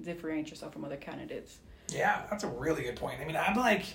differentiate 0.01 0.51
yourself 0.51 0.73
from 0.73 0.85
other 0.85 0.97
candidates. 0.97 1.59
Yeah, 1.89 2.23
that's 2.29 2.43
a 2.43 2.47
really 2.47 2.83
good 2.83 2.95
point. 2.95 3.19
I 3.21 3.25
mean, 3.25 3.35
I'm 3.35 3.55
like 3.55 3.85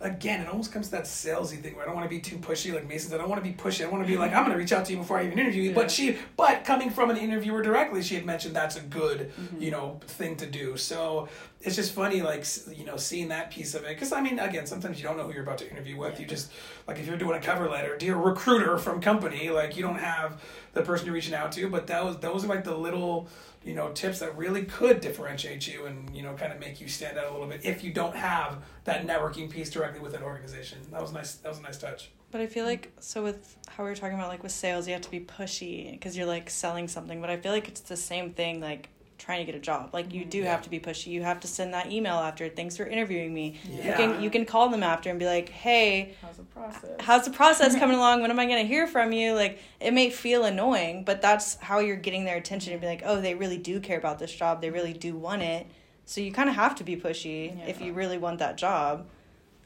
again, 0.00 0.40
it 0.40 0.48
almost 0.48 0.72
comes 0.72 0.86
to 0.86 0.92
that 0.92 1.04
salesy 1.04 1.60
thing 1.60 1.74
where 1.74 1.82
I 1.82 1.86
don't 1.86 1.94
want 1.94 2.08
to 2.08 2.14
be 2.14 2.20
too 2.20 2.38
pushy, 2.38 2.72
like 2.72 2.88
Mason 2.88 3.10
said. 3.10 3.16
I 3.16 3.22
don't 3.22 3.30
want 3.30 3.44
to 3.44 3.48
be 3.48 3.54
pushy. 3.54 3.84
I 3.84 3.88
want 3.88 4.02
to 4.02 4.08
be 4.08 4.16
like, 4.16 4.32
I'm 4.32 4.44
going 4.44 4.52
to 4.52 4.58
reach 4.58 4.72
out 4.72 4.86
to 4.86 4.92
you 4.92 4.98
before 4.98 5.18
I 5.18 5.26
even 5.26 5.38
interview 5.38 5.62
you. 5.62 5.68
Yeah. 5.70 5.74
But 5.74 5.90
she, 5.90 6.16
but 6.36 6.64
coming 6.64 6.90
from 6.90 7.10
an 7.10 7.18
interviewer 7.18 7.62
directly, 7.62 8.02
she 8.02 8.14
had 8.14 8.24
mentioned 8.24 8.56
that's 8.56 8.76
a 8.76 8.80
good, 8.80 9.30
mm-hmm. 9.30 9.60
you 9.60 9.70
know, 9.70 10.00
thing 10.06 10.36
to 10.36 10.46
do. 10.46 10.76
So 10.76 11.28
it's 11.60 11.76
just 11.76 11.92
funny, 11.92 12.22
like 12.22 12.46
you 12.74 12.84
know, 12.84 12.96
seeing 12.96 13.28
that 13.28 13.50
piece 13.50 13.74
of 13.74 13.84
it. 13.84 13.88
Because 13.88 14.12
I 14.12 14.22
mean, 14.22 14.38
again, 14.38 14.66
sometimes 14.66 14.98
you 14.98 15.04
don't 15.04 15.18
know 15.18 15.24
who 15.24 15.34
you're 15.34 15.42
about 15.42 15.58
to 15.58 15.70
interview 15.70 15.98
with. 15.98 16.14
Yeah. 16.14 16.20
You 16.20 16.26
just 16.26 16.50
like 16.86 16.98
if 16.98 17.06
you're 17.06 17.18
doing 17.18 17.36
a 17.36 17.42
cover 17.42 17.68
letter, 17.68 17.96
dear 17.98 18.16
recruiter 18.16 18.78
from 18.78 19.00
company, 19.00 19.50
like 19.50 19.76
you 19.76 19.82
don't 19.82 19.98
have 19.98 20.40
the 20.72 20.82
person 20.82 21.06
you're 21.06 21.14
reaching 21.14 21.34
out 21.34 21.52
to. 21.52 21.68
But 21.68 21.88
that 21.88 22.02
was 22.02 22.16
those 22.18 22.44
are 22.44 22.48
like 22.48 22.64
the 22.64 22.76
little 22.76 23.28
you 23.64 23.74
know 23.74 23.92
tips 23.92 24.20
that 24.20 24.36
really 24.36 24.64
could 24.64 25.00
differentiate 25.00 25.66
you 25.66 25.86
and 25.86 26.14
you 26.16 26.22
know 26.22 26.34
kind 26.34 26.52
of 26.52 26.58
make 26.58 26.80
you 26.80 26.88
stand 26.88 27.18
out 27.18 27.26
a 27.26 27.32
little 27.32 27.46
bit 27.46 27.64
if 27.64 27.84
you 27.84 27.92
don't 27.92 28.16
have 28.16 28.62
that 28.84 29.06
networking 29.06 29.50
piece 29.50 29.70
directly 29.70 30.00
with 30.00 30.14
an 30.14 30.22
organization. 30.22 30.78
That 30.90 31.02
was 31.02 31.12
nice. 31.12 31.34
That 31.36 31.48
was 31.50 31.58
a 31.58 31.62
nice 31.62 31.78
touch. 31.78 32.10
But 32.30 32.40
I 32.40 32.46
feel 32.46 32.64
like 32.64 32.92
so 33.00 33.22
with 33.22 33.56
how 33.68 33.84
we 33.84 33.90
were 33.90 33.96
talking 33.96 34.16
about 34.16 34.28
like 34.28 34.42
with 34.42 34.52
sales, 34.52 34.86
you 34.86 34.92
have 34.92 35.02
to 35.02 35.10
be 35.10 35.20
pushy 35.20 35.90
because 35.92 36.16
you're 36.16 36.26
like 36.26 36.48
selling 36.48 36.88
something. 36.88 37.20
But 37.20 37.30
I 37.30 37.36
feel 37.36 37.52
like 37.52 37.68
it's 37.68 37.80
the 37.80 37.96
same 37.96 38.32
thing 38.32 38.60
like 38.60 38.88
trying 39.30 39.46
to 39.46 39.52
get 39.52 39.56
a 39.56 39.62
job. 39.62 39.90
Like 39.92 40.12
you 40.12 40.22
mm-hmm. 40.22 40.30
do 40.30 40.38
yeah. 40.38 40.50
have 40.50 40.62
to 40.62 40.70
be 40.70 40.80
pushy. 40.80 41.06
You 41.06 41.22
have 41.22 41.38
to 41.40 41.46
send 41.46 41.72
that 41.72 41.92
email 41.92 42.14
after. 42.14 42.48
Thanks 42.48 42.76
for 42.76 42.84
interviewing 42.84 43.32
me. 43.32 43.60
Yeah. 43.70 43.86
You 43.86 43.92
can 43.94 44.22
you 44.22 44.30
can 44.30 44.44
call 44.44 44.68
them 44.68 44.82
after 44.82 45.08
and 45.08 45.20
be 45.20 45.26
like, 45.26 45.48
hey, 45.50 46.16
how's 46.20 46.36
the 46.36 46.42
process? 46.42 46.90
How's 46.98 47.24
the 47.26 47.30
process 47.30 47.78
coming 47.78 47.96
along? 48.00 48.22
When 48.22 48.30
am 48.30 48.40
I 48.40 48.46
gonna 48.46 48.64
hear 48.64 48.88
from 48.88 49.12
you? 49.12 49.34
Like 49.34 49.60
it 49.78 49.92
may 49.92 50.10
feel 50.10 50.44
annoying, 50.44 51.04
but 51.04 51.22
that's 51.22 51.54
how 51.56 51.78
you're 51.78 51.96
getting 51.96 52.24
their 52.24 52.36
attention 52.36 52.72
and 52.72 52.80
be 52.80 52.88
like, 52.88 53.02
oh, 53.04 53.20
they 53.20 53.34
really 53.36 53.58
do 53.58 53.78
care 53.78 53.98
about 53.98 54.18
this 54.18 54.32
job. 54.32 54.60
They 54.60 54.70
really 54.70 54.92
do 54.92 55.14
want 55.14 55.42
it. 55.42 55.66
So 56.06 56.20
you 56.20 56.32
kind 56.32 56.48
of 56.48 56.56
have 56.56 56.74
to 56.76 56.84
be 56.84 56.96
pushy 56.96 57.56
yeah. 57.56 57.66
if 57.66 57.80
you 57.80 57.92
really 57.92 58.18
want 58.18 58.40
that 58.40 58.58
job. 58.58 59.06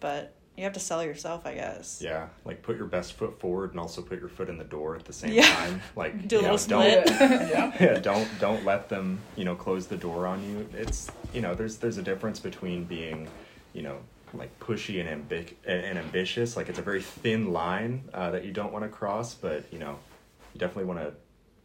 But 0.01 0.35
you 0.57 0.65
have 0.65 0.73
to 0.75 0.81
sell 0.81 1.05
yourself, 1.05 1.47
I 1.47 1.55
guess. 1.55 2.01
Yeah, 2.01 2.29
like 2.45 2.63
put 2.63 2.77
your 2.77 2.87
best 2.87 3.15
foot 3.15 3.39
forward 3.41 3.71
and 3.71 3.81
also 3.81 4.03
put 4.03 4.21
your 4.21 4.29
foot 4.29 4.49
in 4.49 4.57
the 4.57 4.65
door 4.65 4.95
at 4.95 5.05
the 5.05 5.13
same 5.13 5.33
yeah. 5.33 5.55
time. 5.55 5.83
Like 5.97 6.29
do 6.29 6.41
a 6.41 6.43
little 6.43 6.59
split. 6.59 7.07
Don't, 7.07 7.21
yeah. 7.21 7.77
yeah, 7.81 7.99
don't 7.99 8.29
don't 8.41 8.65
let 8.65 8.89
them 8.89 9.19
you 9.37 9.45
know 9.45 9.55
close 9.55 9.87
the 9.87 9.97
door 9.97 10.27
on 10.27 10.43
you. 10.45 10.69
It's 10.73 11.11
you 11.33 11.41
know 11.41 11.55
there's 11.55 11.79
there's 11.79 11.99
a 11.99 12.03
difference 12.03 12.39
between 12.39 12.85
being 12.85 13.29
you 13.73 13.83
know 13.83 13.99
like 14.33 14.59
pushy 14.61 15.01
and 15.01 15.09
ambic 15.09 15.55
and 15.67 15.99
ambitious. 15.99 16.57
Like 16.57 16.69
it's 16.69 16.79
a 16.79 16.83
very 16.83 17.03
thin 17.03 17.53
line 17.53 18.05
uh, 18.13 18.31
that 18.31 18.45
you 18.45 18.53
don't 18.53 18.73
want 18.73 18.85
to 18.85 18.89
cross, 18.89 19.35
but 19.35 19.65
you 19.73 19.79
know 19.79 19.99
you 20.53 20.61
definitely 20.61 20.85
want 20.85 21.01
to 21.01 21.15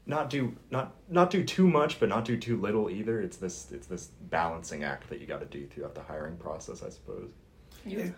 not 0.09 0.29
do 0.31 0.55
not 0.71 0.95
not 1.07 1.29
do 1.29 1.43
too 1.43 1.67
much 1.67 1.99
but 1.99 2.09
not 2.09 2.25
do 2.25 2.35
too 2.35 2.59
little 2.59 2.89
either 2.89 3.21
it's 3.21 3.37
this 3.37 3.71
it's 3.71 3.85
this 3.85 4.07
balancing 4.29 4.83
act 4.83 5.07
that 5.09 5.21
you 5.21 5.27
got 5.27 5.39
to 5.39 5.45
do 5.45 5.67
throughout 5.67 5.93
the 5.93 6.01
hiring 6.01 6.35
process 6.37 6.81
i 6.81 6.89
suppose 6.89 7.29
you, 7.85 8.13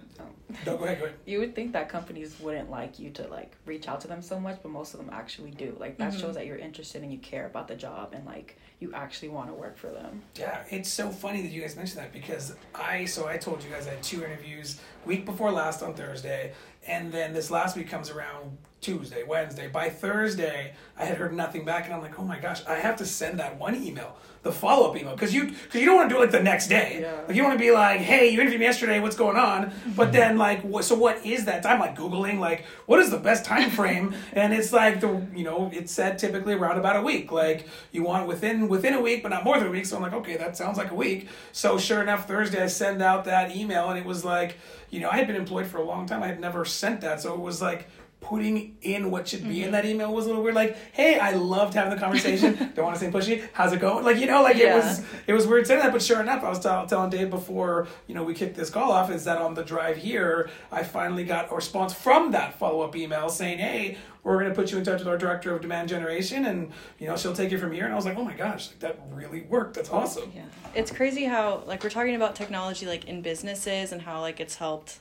no, 0.66 0.78
go 0.78 0.84
ahead, 0.84 1.00
go 1.00 1.06
ahead. 1.06 1.18
You 1.26 1.40
would 1.40 1.56
think 1.56 1.74
that 1.74 1.90
companies 1.90 2.40
wouldn't 2.40 2.70
like 2.70 3.00
you 3.00 3.10
to 3.12 3.28
like 3.28 3.56
reach 3.66 3.88
out 3.88 4.02
to 4.02 4.08
them 4.08 4.22
so 4.22 4.40
much, 4.40 4.60
but 4.62 4.72
most 4.72 4.94
of 4.94 5.00
them 5.00 5.10
actually 5.12 5.52
do. 5.52 5.76
Like 5.80 5.98
that 5.98 6.12
mm-hmm. 6.12 6.22
shows 6.22 6.36
that 6.36 6.46
you're 6.46 6.58
interested 6.58 7.04
and 7.04 7.12
you 7.12 7.20
care 7.20 7.46
about 7.46 7.68
the 7.68 7.76
job 7.76 8.14
and 8.14 8.26
like 8.26 8.58
you 8.80 8.94
actually 8.94 9.30
want 9.30 9.48
to 9.48 9.54
work 9.54 9.78
for 9.78 9.88
them. 9.88 10.22
Yeah, 10.36 10.64
it's 10.70 10.90
so 10.90 11.10
funny 11.10 11.42
that 11.42 11.52
you 11.52 11.62
guys 11.62 11.76
mentioned 11.76 12.00
that 12.00 12.12
because 12.12 12.56
I 12.74 13.06
so 13.06 13.28
I 13.28 13.38
told 13.38 13.64
you 13.64 13.70
guys 13.70 13.88
I 13.88 13.92
had 13.92 14.04
two 14.04 14.24
interviews 14.24 14.80
week 15.06 15.26
before 15.26 15.52
last 15.52 15.84
on 15.84 15.94
Thursday, 15.94 16.54
and 16.88 17.12
then 17.12 17.34
this 17.34 17.52
last 17.52 17.78
week 17.78 17.90
comes 17.90 18.10
around 18.10 18.58
Tuesday, 18.82 19.24
Wednesday. 19.24 19.68
By 19.68 19.90
Thursday, 19.90 20.74
I 20.98 21.06
had 21.06 21.18
heard 21.18 21.34
nothing 21.34 21.64
back, 21.64 21.86
and 21.86 21.94
I'm 21.94 22.02
like, 22.02 22.20
oh 22.20 22.24
my 22.24 22.40
gosh, 22.40 22.66
I 22.66 22.76
have 22.76 22.96
to 22.98 23.06
send 23.06 23.40
that 23.40 23.60
one 23.60 23.76
email, 23.76 24.18
the 24.42 24.52
follow 24.52 24.90
up 24.90 24.98
email, 24.98 25.14
because 25.14 25.36
you 25.36 25.52
because 25.52 25.80
you 25.80 25.86
don't 25.86 25.98
want 25.98 26.10
to 26.10 26.16
do 26.16 26.20
it 26.20 26.26
like 26.26 26.32
the 26.32 26.42
next 26.42 26.68
day. 26.68 27.00
Yeah. 27.02 27.22
Like 27.28 27.36
you 27.36 27.44
want 27.44 27.60
to 27.60 27.64
be 27.64 27.70
like, 27.72 28.00
hey, 28.00 28.30
you 28.30 28.42
interviewed 28.42 28.60
me 28.60 28.66
yesterday, 28.66 29.00
what's 29.00 29.16
going 29.16 29.38
on? 29.38 29.72
But 29.96 30.06
mm-hmm. 30.06 30.12
then 30.14 30.38
like, 30.40 30.64
what, 30.64 30.84
so 30.84 30.96
what 30.96 31.24
is 31.24 31.46
that 31.46 31.62
time? 31.62 31.80
Like 31.80 31.96
googling 31.96 32.40
like 32.40 32.66
what 32.88 33.00
is 33.00 33.12
the 33.12 33.20
best 33.20 33.46
time 33.46 33.70
frame? 33.70 34.16
and 34.34 34.52
it's 34.52 34.74
like 34.74 35.00
the 35.00 35.28
you 35.36 35.44
know 35.44 35.70
it 35.72 35.88
said 35.88 36.18
typically 36.18 36.54
around 36.54 36.80
about 36.80 36.96
a 36.96 37.02
week. 37.04 37.32
Like 37.32 37.68
you 37.92 38.02
want 38.02 38.28
within 38.28 38.68
within 38.68 38.96
a 38.96 39.02
week, 39.02 39.22
but 39.22 39.30
not 39.30 39.44
more 39.44 39.60
than 39.60 39.68
a 39.68 39.72
week. 39.72 39.86
So 39.86 39.96
I'm 39.96 40.02
like, 40.02 40.14
okay, 40.14 40.38
that 40.38 40.58
sounds 40.58 40.80
like 40.80 40.90
a 40.90 40.96
week. 40.96 41.28
So 41.52 41.78
sure 41.78 42.02
enough, 42.02 42.28
Thursday 42.28 42.64
I 42.64 42.68
send 42.68 43.04
out 43.04 43.26
that 43.26 43.56
email, 43.56 43.90
and 43.90 44.00
it 44.00 44.06
was 44.06 44.26
like, 44.26 44.58
you 44.90 45.00
know, 45.00 45.10
I 45.12 45.18
had 45.18 45.28
been 45.28 45.36
employed 45.36 45.68
for 45.68 45.78
a 45.78 45.84
long 45.84 46.08
time. 46.08 46.24
I 46.24 46.28
had 46.28 46.40
never 46.40 46.66
sent 46.66 47.02
that, 47.02 47.22
so 47.22 47.36
it 47.36 47.40
was 47.40 47.62
like 47.62 47.88
putting 48.22 48.78
in 48.84 49.10
what 49.10 49.28
should 49.28 49.44
be 49.44 49.56
mm-hmm. 49.56 49.66
in 49.66 49.72
that 49.72 49.84
email 49.84 50.14
was 50.14 50.26
a 50.26 50.30
little 50.30 50.44
weird. 50.44 50.56
Like, 50.56 50.78
hey, 50.94 51.20
I 51.20 51.32
loved 51.32 51.74
having 51.74 51.94
the 51.94 52.00
conversation. 52.00 52.56
Don't 52.76 52.86
want 52.86 52.98
to 52.98 53.00
say 53.00 53.12
pushy. 53.12 53.44
How's 53.52 53.74
it 53.74 53.82
going? 53.82 54.06
Like, 54.06 54.18
you 54.18 54.28
know, 54.28 54.44
like 54.44 54.58
yeah. 54.58 54.74
it 54.74 54.76
was 54.76 55.04
it 55.28 55.34
was 55.34 55.48
weird 55.48 55.68
saying 55.68 55.82
that. 55.82 55.92
But 55.92 56.02
sure 56.02 56.22
enough, 56.22 56.44
I 56.44 56.50
was 56.50 56.60
t- 56.60 56.88
telling 56.88 57.10
Dave 57.10 57.32
before 57.32 57.88
you 58.08 58.16
know 58.16 58.24
we 58.24 58.34
kicked 58.34 58.56
this 58.56 58.70
call 58.70 58.92
off 58.92 59.12
is 59.12 59.26
that 59.26 59.40
on 59.40 59.56
the 59.56 59.64
drive 59.64 59.98
here, 59.98 60.50
I 60.72 60.84
finally 60.84 61.26
got 61.26 61.52
a 61.52 61.56
response 61.56 61.94
from 61.94 62.32
that 62.32 62.58
follow 62.58 62.82
up 62.82 62.96
email 62.96 63.28
saying, 63.28 63.58
hey. 63.58 63.98
We're 64.24 64.40
gonna 64.40 64.54
put 64.54 64.72
you 64.72 64.78
in 64.78 64.84
touch 64.84 65.00
with 65.00 65.08
our 65.08 65.18
director 65.18 65.56
of 65.56 65.64
demand 65.64 65.90
generation, 65.90 66.46
and 66.46 66.72
you 67.00 67.08
know 67.08 67.18
she'll 67.18 67.34
take 67.34 67.50
you 67.50 67.58
from 67.58 67.72
here. 67.72 67.86
And 67.86 67.92
I 67.92 67.96
was 67.96 68.06
like, 68.06 68.20
"Oh 68.20 68.24
my 68.24 68.36
gosh, 68.36 68.68
like, 68.68 68.78
that 68.82 69.00
really 69.12 69.42
worked. 69.50 69.74
That's 69.74 69.90
awesome." 69.90 70.32
Yeah, 70.36 70.44
it's 70.76 70.92
crazy 70.92 71.24
how 71.24 71.64
like 71.66 71.84
we're 71.84 71.90
talking 71.90 72.14
about 72.14 72.36
technology 72.36 72.86
like 72.86 73.06
in 73.06 73.24
businesses 73.24 73.92
and 73.92 74.00
how 74.00 74.22
like 74.22 74.40
it's 74.40 74.58
helped 74.58 75.00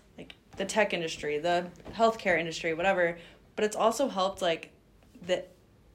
the 0.57 0.65
tech 0.65 0.93
industry, 0.93 1.39
the 1.39 1.67
healthcare 1.93 2.39
industry, 2.39 2.75
whatever. 2.75 3.19
But 3.57 3.65
it's 3.65 3.77
also 3.77 4.09
helped 4.09 4.43
like 4.43 4.73
the 5.27 5.45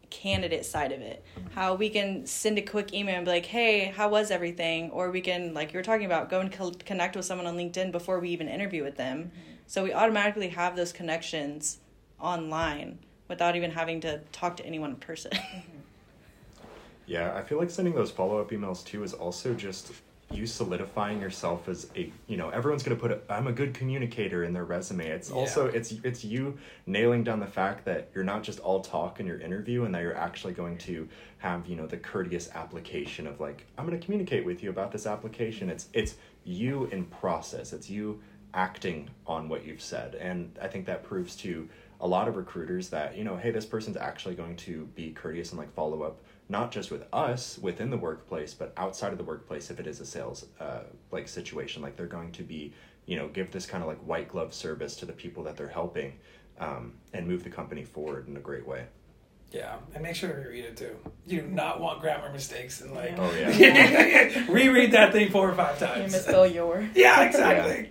candidate 0.10 0.66
side 0.66 0.92
of 0.92 1.02
it. 1.02 1.24
How 1.54 1.76
we 1.76 1.90
can 1.90 2.26
send 2.26 2.58
a 2.58 2.62
quick 2.62 2.94
email 2.94 3.16
and 3.16 3.26
be 3.26 3.32
like, 3.32 3.46
"Hey, 3.46 3.86
how 3.86 4.10
was 4.10 4.32
everything?" 4.32 4.92
Or 4.92 5.12
we 5.12 5.22
can, 5.22 5.54
like 5.54 5.74
you 5.74 5.80
were 5.80 5.84
talking 5.84 6.06
about, 6.06 6.30
go 6.30 6.40
and 6.40 6.52
co- 6.52 6.72
connect 6.72 7.16
with 7.16 7.26
someone 7.26 7.48
on 7.48 7.58
LinkedIn 7.58 7.92
before 7.92 8.20
we 8.20 8.30
even 8.30 8.48
interview 8.48 8.84
with 8.84 8.98
them. 8.98 9.32
So 9.68 9.84
we 9.84 9.94
automatically 9.94 10.50
have 10.50 10.76
those 10.76 10.92
connections 10.94 11.80
online 12.20 13.00
without 13.28 13.56
even 13.56 13.72
having 13.72 14.00
to 14.02 14.20
talk 14.32 14.58
to 14.58 14.66
anyone 14.66 14.92
in 14.92 14.96
person. 14.98 15.32
Yeah, 17.08 17.36
I 17.36 17.44
feel 17.44 17.60
like 17.60 17.70
sending 17.70 17.94
those 17.94 18.10
follow 18.10 18.40
up 18.40 18.50
emails 18.50 18.84
too 18.84 19.04
is 19.04 19.14
also 19.14 19.54
just 19.54 19.92
you 20.32 20.48
solidifying 20.48 21.22
yourself 21.22 21.70
as 21.70 21.88
a 21.96 22.12
you 22.28 22.36
know 22.36 22.50
everyone's 22.50 22.82
going 22.84 22.98
to 22.98 23.02
put 23.02 23.24
i 23.30 23.38
am 23.38 23.48
a 23.48 23.52
good 23.52 23.74
communicator 23.74 24.44
in 24.44 24.54
their 24.54 24.66
resume. 24.66 25.08
It's 25.08 25.30
Yeah. 25.30 25.36
also 25.36 25.68
it's 25.68 25.92
it's 26.04 26.26
you 26.26 26.58
nailing 26.86 27.24
down 27.24 27.40
the 27.40 27.48
fact 27.48 27.86
that 27.86 28.10
you're 28.14 28.24
not 28.24 28.44
just 28.44 28.60
all 28.60 28.82
talk 28.82 29.20
in 29.20 29.28
your 29.28 29.40
interview 29.40 29.84
and 29.84 29.94
that 29.94 30.02
you're 30.02 30.18
actually 30.18 30.54
going 30.54 30.78
to 30.80 31.08
have 31.38 31.68
you 31.68 31.76
know 31.76 31.86
the 31.86 31.98
courteous 31.98 32.50
application 32.56 33.28
of 33.28 33.40
like 33.40 33.68
i'm 33.78 33.86
going 33.86 33.98
to 34.00 34.04
communicate 34.04 34.46
with 34.46 34.64
you 34.64 34.70
about 34.70 34.92
this 34.92 35.06
application. 35.06 35.70
It's 35.70 35.88
it's 35.94 36.16
you 36.44 36.86
in 36.86 37.06
process. 37.06 37.72
It's 37.72 37.90
you 37.90 38.22
acting 38.54 39.10
on 39.28 39.48
what 39.50 39.66
you've 39.66 39.82
said. 39.82 40.16
And 40.16 40.58
i 40.62 40.68
think 40.68 40.86
that 40.88 41.04
proves 41.04 41.36
to 41.38 41.70
a 42.02 42.08
lot 42.08 42.28
of 42.28 42.36
recruiters 42.36 42.90
that 42.90 43.16
you 43.16 43.24
know 43.24 43.38
hey 43.38 43.52
this 43.52 43.66
person's 43.66 43.96
actually 43.98 44.36
going 44.36 44.56
to 44.56 44.86
be 44.96 45.12
courteous 45.12 45.52
and 45.52 45.60
like 45.60 45.74
follow 45.74 46.02
up 46.04 46.20
not 46.50 46.72
just 46.72 46.92
with 46.92 47.06
us 47.12 47.58
within 47.60 47.90
the 47.90 47.98
workplace 47.98 48.54
but 48.54 48.72
outside 48.78 49.12
of 49.12 49.18
the 49.18 49.24
workplace 49.24 49.70
if 49.72 49.80
it 49.80 49.88
is 49.88 50.00
a 50.00 50.06
sales 50.06 50.46
uh, 50.60 50.82
like 51.12 51.28
situation 51.28 51.82
like 51.82 51.96
they're 51.98 52.06
going 52.06 52.32
to 52.32 52.44
be 52.44 52.72
you 53.06 53.16
know 53.18 53.28
give 53.30 53.52
this 53.52 53.66
kind 53.66 53.84
of 53.84 53.88
like 53.88 54.00
white 54.00 54.30
glove 54.30 54.54
service 54.54 54.96
to 54.96 55.06
the 55.06 55.14
people 55.14 55.44
that 55.44 55.58
they're 55.58 55.68
helping 55.68 56.14
um, 56.60 56.94
and 57.14 57.28
move 57.28 57.44
the 57.44 57.50
company 57.50 57.84
forward 57.84 58.28
in 58.28 58.38
a 58.38 58.40
great 58.40 58.66
way 58.68 58.86
Yeah, 59.52 59.76
and 59.94 60.04
make 60.04 60.16
sure 60.16 60.32
to 60.32 60.50
read 60.50 60.66
it 60.66 60.78
too. 60.78 60.96
You 61.28 61.42
do 61.42 61.48
not 61.48 61.80
want 61.80 62.00
grammar 62.02 62.32
mistakes 62.32 62.82
and 62.82 62.94
like 62.94 63.16
oh 63.18 63.32
yeah 63.36 64.46
reread 64.50 64.92
that 64.92 65.12
thing 65.14 65.32
four 65.32 65.50
or 65.50 65.56
five 65.56 65.80
You 65.82 65.88
times. 65.88 66.12
misspell 66.14 66.46
your. 66.48 66.88
Yeah, 66.96 67.24
exactly. 67.24 67.90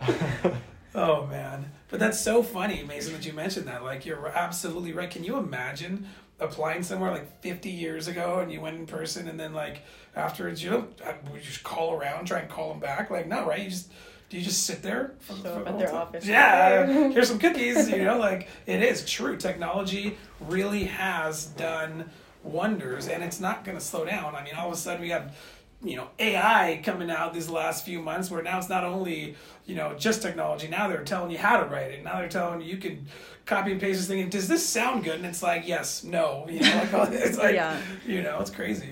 Oh 0.94 1.26
man, 1.26 1.72
but 1.88 1.98
that's 1.98 2.20
so 2.20 2.42
funny, 2.42 2.82
Mason, 2.82 3.14
that 3.14 3.24
you 3.24 3.32
mentioned 3.32 3.66
that. 3.66 3.82
Like 3.82 4.04
you're 4.04 4.26
absolutely 4.28 4.92
right. 4.92 5.10
Can 5.10 5.24
you 5.24 5.38
imagine 5.38 6.06
applying 6.42 6.82
somewhere 6.82 7.10
like 7.10 7.40
50 7.40 7.70
years 7.70 8.08
ago 8.08 8.40
and 8.40 8.52
you 8.52 8.60
went 8.60 8.76
in 8.76 8.86
person 8.86 9.28
and 9.28 9.38
then 9.38 9.52
like 9.54 9.82
afterwards 10.16 10.62
you 10.62 10.70
don't 10.70 11.00
uh, 11.06 11.12
you 11.34 11.40
just 11.40 11.62
call 11.62 11.92
around 11.94 12.26
try 12.26 12.40
and 12.40 12.48
call 12.50 12.68
them 12.70 12.80
back 12.80 13.10
like 13.10 13.26
no 13.26 13.46
right 13.46 13.60
you 13.60 13.70
just 13.70 13.90
do 14.28 14.38
you 14.38 14.44
just 14.44 14.64
sit 14.64 14.82
there 14.82 15.12
for, 15.20 15.34
Show 15.36 15.54
up 15.56 15.68
at 15.68 15.78
their 15.78 15.88
time? 15.88 15.96
office. 15.96 16.26
yeah 16.26 16.86
here's 17.10 17.28
some 17.28 17.38
cookies 17.38 17.88
you 17.90 18.04
know 18.04 18.18
like 18.18 18.48
it 18.66 18.82
is 18.82 19.04
true 19.08 19.36
technology 19.36 20.16
really 20.40 20.84
has 20.84 21.46
done 21.46 22.10
wonders 22.42 23.08
and 23.08 23.22
it's 23.22 23.40
not 23.40 23.64
going 23.64 23.76
to 23.78 23.84
slow 23.84 24.04
down 24.04 24.34
i 24.34 24.42
mean 24.42 24.54
all 24.54 24.66
of 24.68 24.72
a 24.72 24.76
sudden 24.76 25.00
we 25.00 25.10
have 25.10 25.34
you 25.84 25.96
know 25.96 26.08
ai 26.18 26.80
coming 26.84 27.10
out 27.10 27.34
these 27.34 27.48
last 27.48 27.84
few 27.84 28.00
months 28.00 28.30
where 28.30 28.42
now 28.42 28.56
it's 28.58 28.68
not 28.68 28.84
only 28.84 29.34
you 29.66 29.74
know 29.74 29.94
just 29.98 30.22
technology 30.22 30.68
now 30.68 30.86
they're 30.88 31.02
telling 31.04 31.30
you 31.30 31.38
how 31.38 31.58
to 31.60 31.66
write 31.66 31.90
it 31.90 32.04
now 32.04 32.18
they're 32.18 32.28
telling 32.28 32.60
you 32.60 32.66
you 32.68 32.76
can 32.76 33.06
copy 33.46 33.72
and 33.72 33.80
paste 33.80 33.98
this 33.98 34.08
thing 34.08 34.20
and 34.20 34.30
does 34.30 34.46
this 34.46 34.64
sound 34.64 35.02
good 35.02 35.16
and 35.16 35.26
it's 35.26 35.42
like 35.42 35.66
yes 35.66 36.04
no 36.04 36.46
you 36.48 36.60
know 36.60 36.88
like 36.92 37.08
it's 37.12 37.36
like 37.38 37.54
Yeah. 37.54 37.80
you 38.06 38.22
know 38.22 38.38
it's 38.40 38.50
crazy 38.50 38.90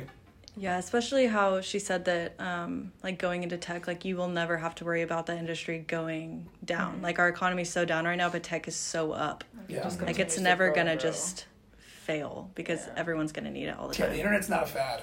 Yeah, 0.56 0.78
especially 0.78 1.26
how 1.28 1.60
she 1.62 1.78
said 1.78 2.04
that, 2.06 2.34
um, 2.40 2.92
like 3.04 3.18
going 3.18 3.44
into 3.44 3.56
tech, 3.56 3.86
like 3.86 4.04
you 4.04 4.16
will 4.16 4.28
never 4.28 4.58
have 4.58 4.74
to 4.74 4.84
worry 4.84 5.00
about 5.02 5.24
the 5.24 5.34
industry 5.38 5.78
going 5.86 6.48
down. 6.64 7.00
Like 7.00 7.18
our 7.20 7.28
economy's 7.28 7.70
so 7.70 7.84
down 7.86 8.04
right 8.04 8.18
now, 8.18 8.28
but 8.28 8.42
tech 8.42 8.66
is 8.68 8.74
so 8.76 9.12
up. 9.12 9.44
yeah 9.68 9.84
Just 9.84 10.02
Like 10.02 10.18
it's 10.18 10.38
never 10.38 10.66
grow, 10.66 10.74
gonna 10.76 10.96
grow. 10.96 11.10
just 11.10 11.46
fail 11.78 12.50
because 12.56 12.80
Yeah. 12.86 12.94
everyone's 13.02 13.32
gonna 13.32 13.50
need 13.58 13.68
it 13.68 13.78
all 13.78 13.88
the 13.88 13.96
yeah 13.98 14.08
the 14.08 14.18
internet's 14.18 14.48
not 14.50 14.64
a 14.64 14.66
fad 14.66 15.00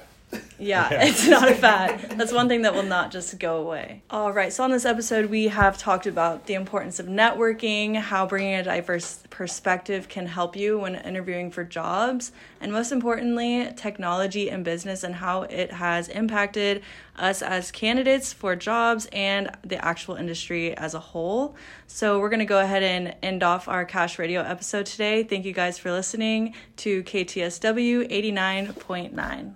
Yeah, 0.59 0.89
Yeah. 0.91 1.03
it's 1.07 1.27
not 1.27 1.49
a 1.49 1.55
fad. 1.55 1.99
That's 2.17 2.33
one 2.33 2.47
thing 2.47 2.63
that 2.63 2.73
will 2.73 2.83
not 2.83 3.11
just 3.11 3.37
go 3.39 3.57
away. 3.57 4.01
All 4.09 4.33
right, 4.33 4.51
so 4.51 4.63
on 4.63 4.71
this 4.71 4.85
episode, 4.85 5.27
we 5.27 5.47
have 5.47 5.77
talked 5.77 6.07
about 6.07 6.47
the 6.47 6.55
importance 6.55 6.99
of 6.99 7.05
networking, 7.05 7.95
how 7.95 8.25
bringing 8.25 8.55
a 8.55 8.63
diverse 8.63 9.23
perspective 9.29 10.09
can 10.09 10.25
help 10.25 10.55
you 10.55 10.79
when 10.79 10.95
interviewing 10.95 11.51
for 11.51 11.63
jobs, 11.63 12.31
and 12.59 12.71
most 12.71 12.91
importantly, 12.91 13.71
technology 13.75 14.49
and 14.49 14.65
business 14.65 15.03
and 15.03 15.15
how 15.15 15.43
it 15.43 15.71
has 15.71 16.09
impacted 16.09 16.81
us 17.17 17.41
as 17.41 17.71
candidates 17.71 18.33
for 18.33 18.55
jobs 18.55 19.07
and 19.11 19.49
the 19.63 19.83
actual 19.83 20.15
industry 20.15 20.75
as 20.75 20.93
a 20.93 20.99
whole. 20.99 21.55
So, 21.87 22.19
we're 22.19 22.29
going 22.29 22.39
to 22.39 22.45
go 22.45 22.59
ahead 22.59 22.83
and 22.83 23.15
end 23.21 23.43
off 23.43 23.67
our 23.67 23.85
Cash 23.85 24.19
Radio 24.19 24.41
episode 24.41 24.87
today. 24.87 25.23
Thank 25.23 25.45
you 25.45 25.53
guys 25.53 25.77
for 25.77 25.91
listening 25.91 26.53
to 26.77 27.03
KTSW 27.03 28.09
89.9. 28.11 29.53